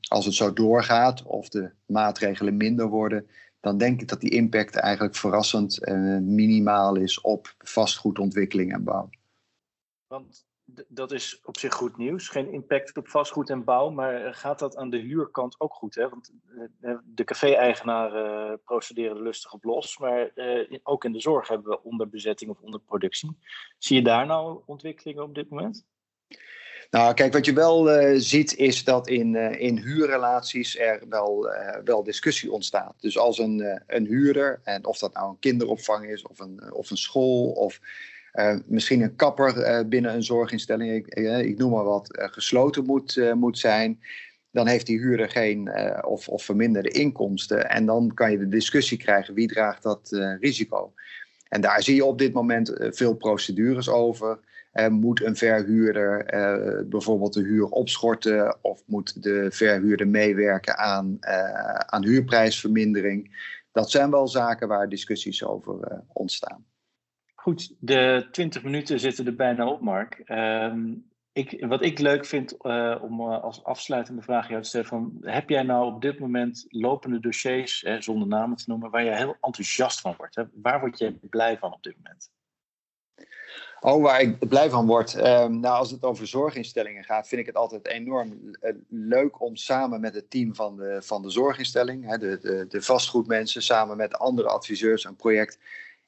als 0.07 0.25
het 0.25 0.33
zo 0.33 0.53
doorgaat 0.53 1.23
of 1.23 1.49
de 1.49 1.71
maatregelen 1.85 2.57
minder 2.57 2.87
worden, 2.87 3.27
dan 3.59 3.77
denk 3.77 4.01
ik 4.01 4.07
dat 4.07 4.21
die 4.21 4.31
impact 4.31 4.75
eigenlijk 4.75 5.15
verrassend 5.15 5.87
uh, 5.87 6.17
minimaal 6.17 6.95
is 6.95 7.21
op 7.21 7.55
vastgoedontwikkeling 7.57 8.73
en 8.73 8.83
bouw. 8.83 9.09
Want 10.07 10.47
dat 10.87 11.11
is 11.11 11.41
op 11.43 11.57
zich 11.57 11.73
goed 11.73 11.97
nieuws. 11.97 12.27
Geen 12.27 12.51
impact 12.51 12.97
op 12.97 13.07
vastgoed 13.07 13.49
en 13.49 13.63
bouw, 13.63 13.89
maar 13.89 14.33
gaat 14.33 14.59
dat 14.59 14.77
aan 14.77 14.89
de 14.89 14.97
huurkant 14.97 15.59
ook 15.59 15.73
goed? 15.73 15.95
Hè? 15.95 16.09
Want 16.09 16.33
eh, 16.79 16.93
de 17.03 17.23
café-eigenaren 17.23 18.61
procederen 18.63 19.21
lustig 19.21 19.53
op 19.53 19.63
los, 19.63 19.97
maar 19.97 20.31
ook 20.83 21.03
in 21.03 21.11
de 21.11 21.21
zorg 21.21 21.47
hebben 21.47 21.71
we 21.71 21.83
onderbezetting 21.83 22.51
of 22.51 22.61
onderproductie. 22.61 23.37
Zie 23.77 23.95
je 23.95 24.03
daar 24.03 24.25
nou 24.25 24.61
ontwikkelingen 24.65 25.23
op 25.23 25.35
dit 25.35 25.49
moment? 25.49 25.87
Nou, 26.89 27.13
kijk, 27.13 27.33
wat 27.33 27.45
je 27.45 27.53
wel 27.53 28.01
uh, 28.01 28.13
ziet 28.17 28.55
is 28.55 28.83
dat 28.83 29.07
in, 29.07 29.33
uh, 29.33 29.61
in 29.61 29.77
huurrelaties 29.77 30.77
er 30.77 31.01
wel, 31.09 31.53
uh, 31.53 31.75
wel 31.83 32.03
discussie 32.03 32.51
ontstaat. 32.51 32.95
Dus 32.99 33.17
als 33.17 33.37
een, 33.37 33.81
een 33.87 34.05
huurder, 34.05 34.59
en 34.63 34.85
of 34.85 34.97
dat 34.97 35.13
nou 35.13 35.29
een 35.29 35.39
kinderopvang 35.39 36.05
is 36.05 36.21
of 36.21 36.39
een, 36.39 36.73
of 36.73 36.89
een 36.89 36.97
school 36.97 37.49
of 37.49 37.79
misschien 38.65 39.01
een 39.01 39.15
kapper 39.15 39.87
binnen 39.87 40.13
een 40.13 40.23
zorginstelling, 40.23 40.91
ik, 40.93 41.07
ik 41.45 41.57
noem 41.57 41.71
maar 41.71 41.83
wat, 41.83 42.07
gesloten 42.31 42.85
moet, 42.85 43.33
moet 43.35 43.57
zijn, 43.57 43.99
dan 44.51 44.67
heeft 44.67 44.85
die 44.85 44.99
huurder 44.99 45.29
geen 45.29 45.71
of, 46.05 46.27
of 46.27 46.43
verminderde 46.43 46.89
inkomsten. 46.89 47.69
En 47.69 47.85
dan 47.85 48.13
kan 48.13 48.31
je 48.31 48.37
de 48.37 48.47
discussie 48.47 48.97
krijgen 48.97 49.33
wie 49.33 49.47
draagt 49.47 49.83
dat 49.83 50.09
risico. 50.39 50.93
En 51.47 51.61
daar 51.61 51.83
zie 51.83 51.95
je 51.95 52.05
op 52.05 52.17
dit 52.17 52.33
moment 52.33 52.73
veel 52.79 53.13
procedures 53.13 53.89
over. 53.89 54.39
Uh, 54.73 54.87
moet 54.87 55.23
een 55.23 55.35
verhuurder 55.35 56.33
uh, 56.33 56.87
bijvoorbeeld 56.89 57.33
de 57.33 57.43
huur 57.43 57.65
opschorten 57.65 58.57
of 58.61 58.83
moet 58.85 59.23
de 59.23 59.51
verhuurder 59.51 60.07
meewerken 60.07 60.77
aan, 60.77 61.17
uh, 61.21 61.73
aan 61.75 62.05
huurprijsvermindering? 62.05 63.47
Dat 63.71 63.91
zijn 63.91 64.11
wel 64.11 64.27
zaken 64.27 64.67
waar 64.67 64.89
discussies 64.89 65.43
over 65.43 66.03
ontstaan. 66.13 66.65
Goed, 67.35 67.75
de 67.79 68.27
20 68.31 68.63
minuten 68.63 68.99
zitten 68.99 69.25
er 69.25 69.35
bijna 69.35 69.67
op, 69.67 69.81
Mark. 69.81 70.21
Ehm, 70.25 70.93
ik, 71.31 71.65
wat 71.65 71.85
ik 71.85 71.99
leuk 71.99 72.25
vind 72.25 72.57
om 73.01 73.21
als 73.21 73.63
afsluitende 73.63 74.21
vraag 74.21 74.49
jou 74.49 74.61
te 74.61 74.67
stellen: 74.67 74.87
van, 74.87 75.17
heb 75.21 75.49
jij 75.49 75.63
nou 75.63 75.93
op 75.93 76.01
dit 76.01 76.19
moment 76.19 76.65
lopende 76.67 77.19
dossiers, 77.19 77.85
zonder 77.99 78.27
namen 78.27 78.57
te 78.57 78.63
noemen, 78.67 78.89
waar 78.89 79.03
je 79.03 79.15
heel 79.15 79.37
enthousiast 79.41 80.01
van 80.01 80.13
wordt? 80.17 80.35
Hè? 80.35 80.43
Waar 80.53 80.79
word 80.79 80.97
je 80.97 81.17
blij 81.29 81.57
van 81.57 81.73
op 81.73 81.83
dit 81.83 81.95
moment? 81.95 82.31
Oh, 83.81 84.01
waar 84.01 84.21
ik 84.21 84.47
blij 84.47 84.69
van 84.69 84.85
word. 84.85 85.15
Um, 85.15 85.59
nou, 85.59 85.77
als 85.77 85.91
het 85.91 86.03
over 86.03 86.27
zorginstellingen 86.27 87.03
gaat, 87.03 87.27
vind 87.27 87.41
ik 87.41 87.47
het 87.47 87.55
altijd 87.55 87.87
enorm 87.87 88.55
eh, 88.59 88.73
leuk 88.89 89.41
om 89.41 89.55
samen 89.55 90.01
met 90.01 90.15
het 90.15 90.29
team 90.29 90.55
van 90.55 90.75
de, 90.75 90.97
van 91.01 91.21
de 91.21 91.29
zorginstelling, 91.29 92.15
de, 92.15 92.37
de, 92.41 92.65
de 92.69 92.81
vastgoedmensen, 92.81 93.63
samen 93.63 93.97
met 93.97 94.17
andere 94.17 94.47
adviseurs 94.47 95.03
een 95.03 95.15
project 95.15 95.59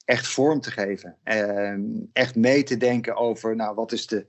echt 0.05 0.27
vorm 0.27 0.61
te 0.61 0.71
geven. 0.71 1.17
Um, 1.23 2.09
echt 2.13 2.35
mee 2.35 2.63
te 2.63 2.77
denken 2.77 3.15
over, 3.15 3.55
nou, 3.55 3.75
wat 3.75 3.91
is 3.91 4.07
de, 4.07 4.25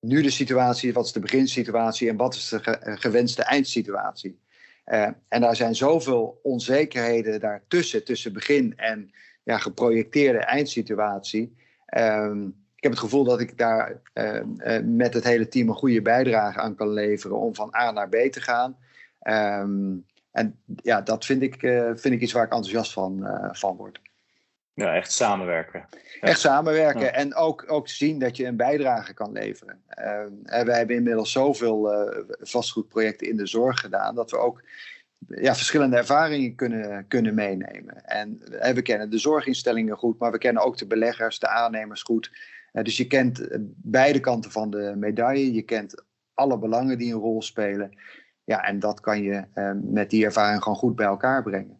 nu 0.00 0.22
de 0.22 0.30
situatie, 0.30 0.92
wat 0.92 1.04
is 1.04 1.12
de 1.12 1.20
beginsituatie 1.20 2.08
en 2.08 2.16
wat 2.16 2.34
is 2.34 2.48
de 2.48 2.80
gewenste 2.82 3.42
eindsituatie. 3.42 4.40
Uh, 4.86 5.08
en 5.28 5.40
daar 5.40 5.56
zijn 5.56 5.74
zoveel 5.74 6.40
onzekerheden 6.42 7.40
daartussen, 7.40 8.04
tussen 8.04 8.32
begin 8.32 8.76
en 8.76 9.10
ja, 9.42 9.58
geprojecteerde 9.58 10.38
eindsituatie. 10.38 11.56
Um, 11.98 12.46
ik 12.76 12.82
heb 12.82 12.92
het 12.92 13.00
gevoel 13.00 13.24
dat 13.24 13.40
ik 13.40 13.58
daar 13.58 14.00
uh, 14.14 14.40
uh, 14.56 14.78
met 14.84 15.14
het 15.14 15.24
hele 15.24 15.48
team 15.48 15.68
een 15.68 15.74
goede 15.74 16.02
bijdrage 16.02 16.58
aan 16.58 16.74
kan 16.74 16.92
leveren 16.92 17.36
om 17.36 17.54
van 17.54 17.74
A 17.74 17.90
naar 17.90 18.08
B 18.08 18.14
te 18.14 18.40
gaan. 18.40 18.76
Um, 19.62 20.06
en 20.30 20.58
ja, 20.76 21.00
dat 21.00 21.24
vind 21.24 21.42
ik, 21.42 21.62
uh, 21.62 21.90
vind 21.94 22.14
ik 22.14 22.20
iets 22.20 22.32
waar 22.32 22.44
ik 22.44 22.52
enthousiast 22.52 22.92
van, 22.92 23.28
van 23.52 23.76
word. 23.76 24.00
Ja, 24.74 24.94
echt 24.94 25.12
samenwerken. 25.12 25.88
Echt 26.20 26.40
samenwerken 26.40 27.00
ja. 27.00 27.10
en 27.10 27.34
ook, 27.34 27.64
ook 27.66 27.88
zien 27.88 28.18
dat 28.18 28.36
je 28.36 28.46
een 28.46 28.56
bijdrage 28.56 29.14
kan 29.14 29.32
leveren. 29.32 29.82
Uh, 29.88 30.64
wij 30.64 30.78
hebben 30.78 30.96
inmiddels 30.96 31.32
zoveel 31.32 31.92
uh, 31.92 32.18
vastgoedprojecten 32.40 33.28
in 33.28 33.36
de 33.36 33.46
zorg 33.46 33.80
gedaan 33.80 34.14
dat 34.14 34.30
we 34.30 34.36
ook 34.36 34.62
ja, 35.28 35.54
verschillende 35.54 35.96
ervaringen 35.96 36.54
kunnen, 36.54 37.06
kunnen 37.08 37.34
meenemen. 37.34 38.04
En 38.04 38.38
we 38.74 38.82
kennen 38.82 39.10
de 39.10 39.18
zorginstellingen 39.18 39.96
goed, 39.96 40.18
maar 40.18 40.32
we 40.32 40.38
kennen 40.38 40.62
ook 40.62 40.78
de 40.78 40.86
beleggers, 40.86 41.38
de 41.38 41.48
aannemers 41.48 42.02
goed. 42.02 42.30
dus 42.72 42.96
je 42.96 43.06
kent 43.06 43.48
beide 43.76 44.20
kanten 44.20 44.50
van 44.50 44.70
de 44.70 44.92
medaille. 44.96 45.52
Je 45.52 45.62
kent 45.62 46.04
alle 46.34 46.58
belangen 46.58 46.98
die 46.98 47.12
een 47.12 47.20
rol 47.20 47.42
spelen. 47.42 47.98
Ja, 48.44 48.64
en 48.64 48.78
dat 48.78 49.00
kan 49.00 49.22
je 49.22 49.44
met 49.82 50.10
die 50.10 50.24
ervaring 50.24 50.62
gewoon 50.62 50.78
goed 50.78 50.96
bij 50.96 51.06
elkaar 51.06 51.42
brengen. 51.42 51.78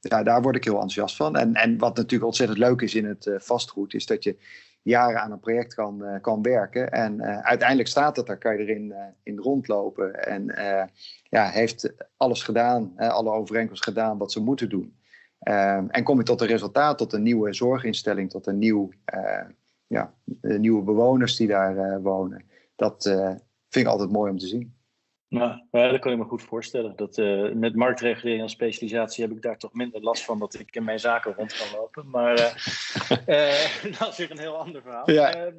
ja, 0.00 0.22
daar 0.22 0.42
word 0.42 0.56
ik 0.56 0.64
heel 0.64 0.72
enthousiast 0.72 1.16
van. 1.16 1.36
En, 1.36 1.54
en 1.54 1.78
wat 1.78 1.96
natuurlijk 1.96 2.24
ontzettend 2.24 2.58
leuk 2.58 2.80
is 2.80 2.94
in 2.94 3.04
het 3.04 3.30
vastgoed, 3.36 3.94
is 3.94 4.06
dat 4.06 4.24
je 4.24 4.36
jaren 4.84 5.20
aan 5.20 5.32
een 5.32 5.40
project 5.40 5.74
kan, 5.74 6.02
uh, 6.02 6.20
kan 6.20 6.42
werken. 6.42 6.90
En 6.90 7.14
uh, 7.14 7.38
uiteindelijk 7.38 7.88
staat 7.88 8.16
het, 8.16 8.26
daar 8.26 8.38
kan 8.38 8.56
je 8.56 8.64
erin 8.64 8.84
uh, 8.84 8.96
in 9.22 9.38
rondlopen. 9.38 10.24
En 10.24 10.44
ja, 11.22 11.48
heeft 11.48 11.94
alles 12.16 12.42
gedaan, 12.42 12.96
alle 12.96 13.30
overeenkomsten 13.30 13.92
gedaan 13.92 14.18
wat 14.18 14.32
ze 14.32 14.40
moeten 14.40 14.68
doen. 14.68 14.96
Ehm, 15.38 15.86
en 15.88 16.02
kom 16.02 16.18
je 16.18 16.24
tot 16.24 16.40
een 16.40 16.46
resultaat, 16.46 16.98
tot 16.98 17.12
een 17.12 17.22
nieuwe 17.22 17.52
zorginstelling, 17.52 18.30
tot 18.30 18.46
een 18.46 18.58
nieuw, 18.58 18.90
ja, 19.86 20.14
nieuwe 20.40 20.82
bewoners 20.82 21.36
die 21.36 21.48
daar 21.48 22.02
wonen. 22.02 22.44
Dat 22.76 23.02
vind 23.68 23.86
ik 23.86 23.86
altijd 23.86 24.10
mooi 24.10 24.30
om 24.30 24.38
te 24.38 24.46
zien. 24.46 24.74
Nou, 25.34 25.60
ja, 25.70 25.90
dat 25.90 26.00
kan 26.00 26.12
ik 26.12 26.18
me 26.18 26.24
goed 26.24 26.42
voorstellen. 26.42 26.96
Dat, 26.96 27.18
uh, 27.18 27.52
met 27.52 27.74
marktregulering 27.74 28.42
en 28.42 28.48
specialisatie 28.48 29.24
heb 29.24 29.32
ik 29.32 29.42
daar 29.42 29.58
toch 29.58 29.72
minder 29.72 30.00
last 30.00 30.24
van 30.24 30.38
dat 30.38 30.58
ik 30.58 30.76
in 30.76 30.84
mijn 30.84 31.00
zaken 31.00 31.34
rond 31.34 31.56
kan 31.56 31.78
lopen. 31.78 32.10
Maar 32.10 32.38
uh, 32.38 32.50
uh, 33.26 33.92
dat 33.98 34.08
is 34.08 34.16
weer 34.16 34.30
een 34.30 34.38
heel 34.38 34.56
ander 34.56 34.82
verhaal. 34.82 35.10
Ja. 35.10 35.52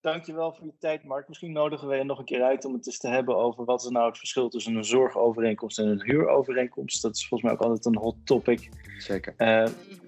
dankjewel 0.00 0.52
voor 0.52 0.66
je 0.66 0.72
tijd, 0.78 1.04
Mark. 1.04 1.28
Misschien 1.28 1.52
nodigen 1.52 1.88
we 1.88 1.96
je 1.96 2.04
nog 2.04 2.18
een 2.18 2.24
keer 2.24 2.42
uit 2.42 2.64
om 2.64 2.72
het 2.72 2.86
eens 2.86 2.98
te 2.98 3.08
hebben 3.08 3.36
over 3.36 3.64
wat 3.64 3.82
is 3.82 3.88
nou 3.88 4.06
het 4.06 4.18
verschil 4.18 4.48
tussen 4.48 4.74
een 4.74 4.84
zorgovereenkomst 4.84 5.78
en 5.78 5.86
een 5.86 6.02
huurovereenkomst. 6.02 7.02
Dat 7.02 7.16
is 7.16 7.28
volgens 7.28 7.50
mij 7.50 7.58
ook 7.58 7.66
altijd 7.66 7.84
een 7.84 8.02
hot 8.02 8.16
topic. 8.24 8.68
Zeker. 8.98 9.34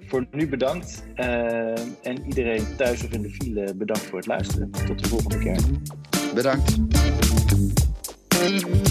voor 0.07 0.27
nu 0.31 0.49
bedankt. 0.49 1.05
en 1.15 2.27
iedereen 2.27 2.77
thuis 2.77 3.05
of 3.05 3.13
in 3.13 3.23
de 3.23 3.31
file 3.31 3.75
bedankt 3.75 4.05
voor 4.05 4.19
het 4.19 4.27
luisteren. 4.27 4.71
Tot 4.71 5.03
de 5.03 5.09
volgende 5.09 5.39
keer. 5.39 5.61
Bedankt. 6.35 6.77
Thank 8.45 8.67
you. 8.67 8.84